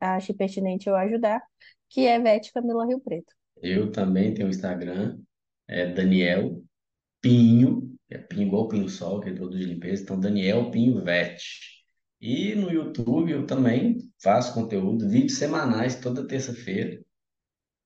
[0.00, 1.40] ache pertinente eu ajudar,
[1.88, 3.32] que é Vete Camila Rio Preto.
[3.62, 5.18] Eu também tenho Instagram,
[5.68, 6.62] é Daniel
[7.20, 11.84] Pinho, é Pinho igual Pinho Sol, que é produto de limpeza, então Daniel Pinho Vete.
[12.20, 17.00] E no YouTube eu também faço conteúdo, vídeos semanais toda terça-feira.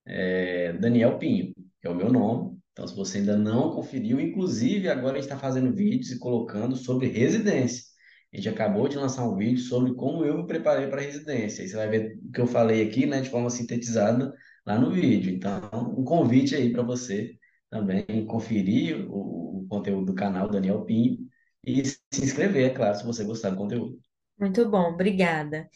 [0.05, 2.57] É Daniel Pinho, é o meu nome.
[2.71, 6.75] Então, se você ainda não conferiu, inclusive agora a gente está fazendo vídeos e colocando
[6.75, 7.90] sobre residência.
[8.33, 11.63] A gente acabou de lançar um vídeo sobre como eu me preparei para a residência.
[11.63, 14.33] E você vai ver o que eu falei aqui, né, de forma sintetizada
[14.65, 15.33] lá no vídeo.
[15.33, 15.61] Então,
[15.97, 17.35] um convite aí para você
[17.69, 21.17] também conferir o, o, conteúdo do canal Daniel Pinho
[21.65, 23.99] e se inscrever, é claro, se você gostar do conteúdo.
[24.39, 25.69] Muito bom, obrigada.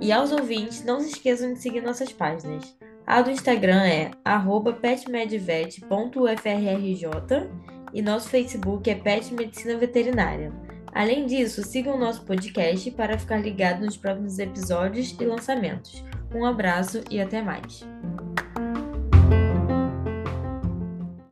[0.00, 2.76] E aos ouvintes, não se esqueçam de seguir nossas páginas.
[3.08, 4.10] A do Instagram é
[4.82, 7.06] petmedvet.ufrrj
[7.94, 10.52] e nosso Facebook é Pet Medicina Veterinária.
[10.92, 16.04] Além disso, sigam o nosso podcast para ficar ligado nos próximos episódios e lançamentos.
[16.34, 17.82] Um abraço e até mais!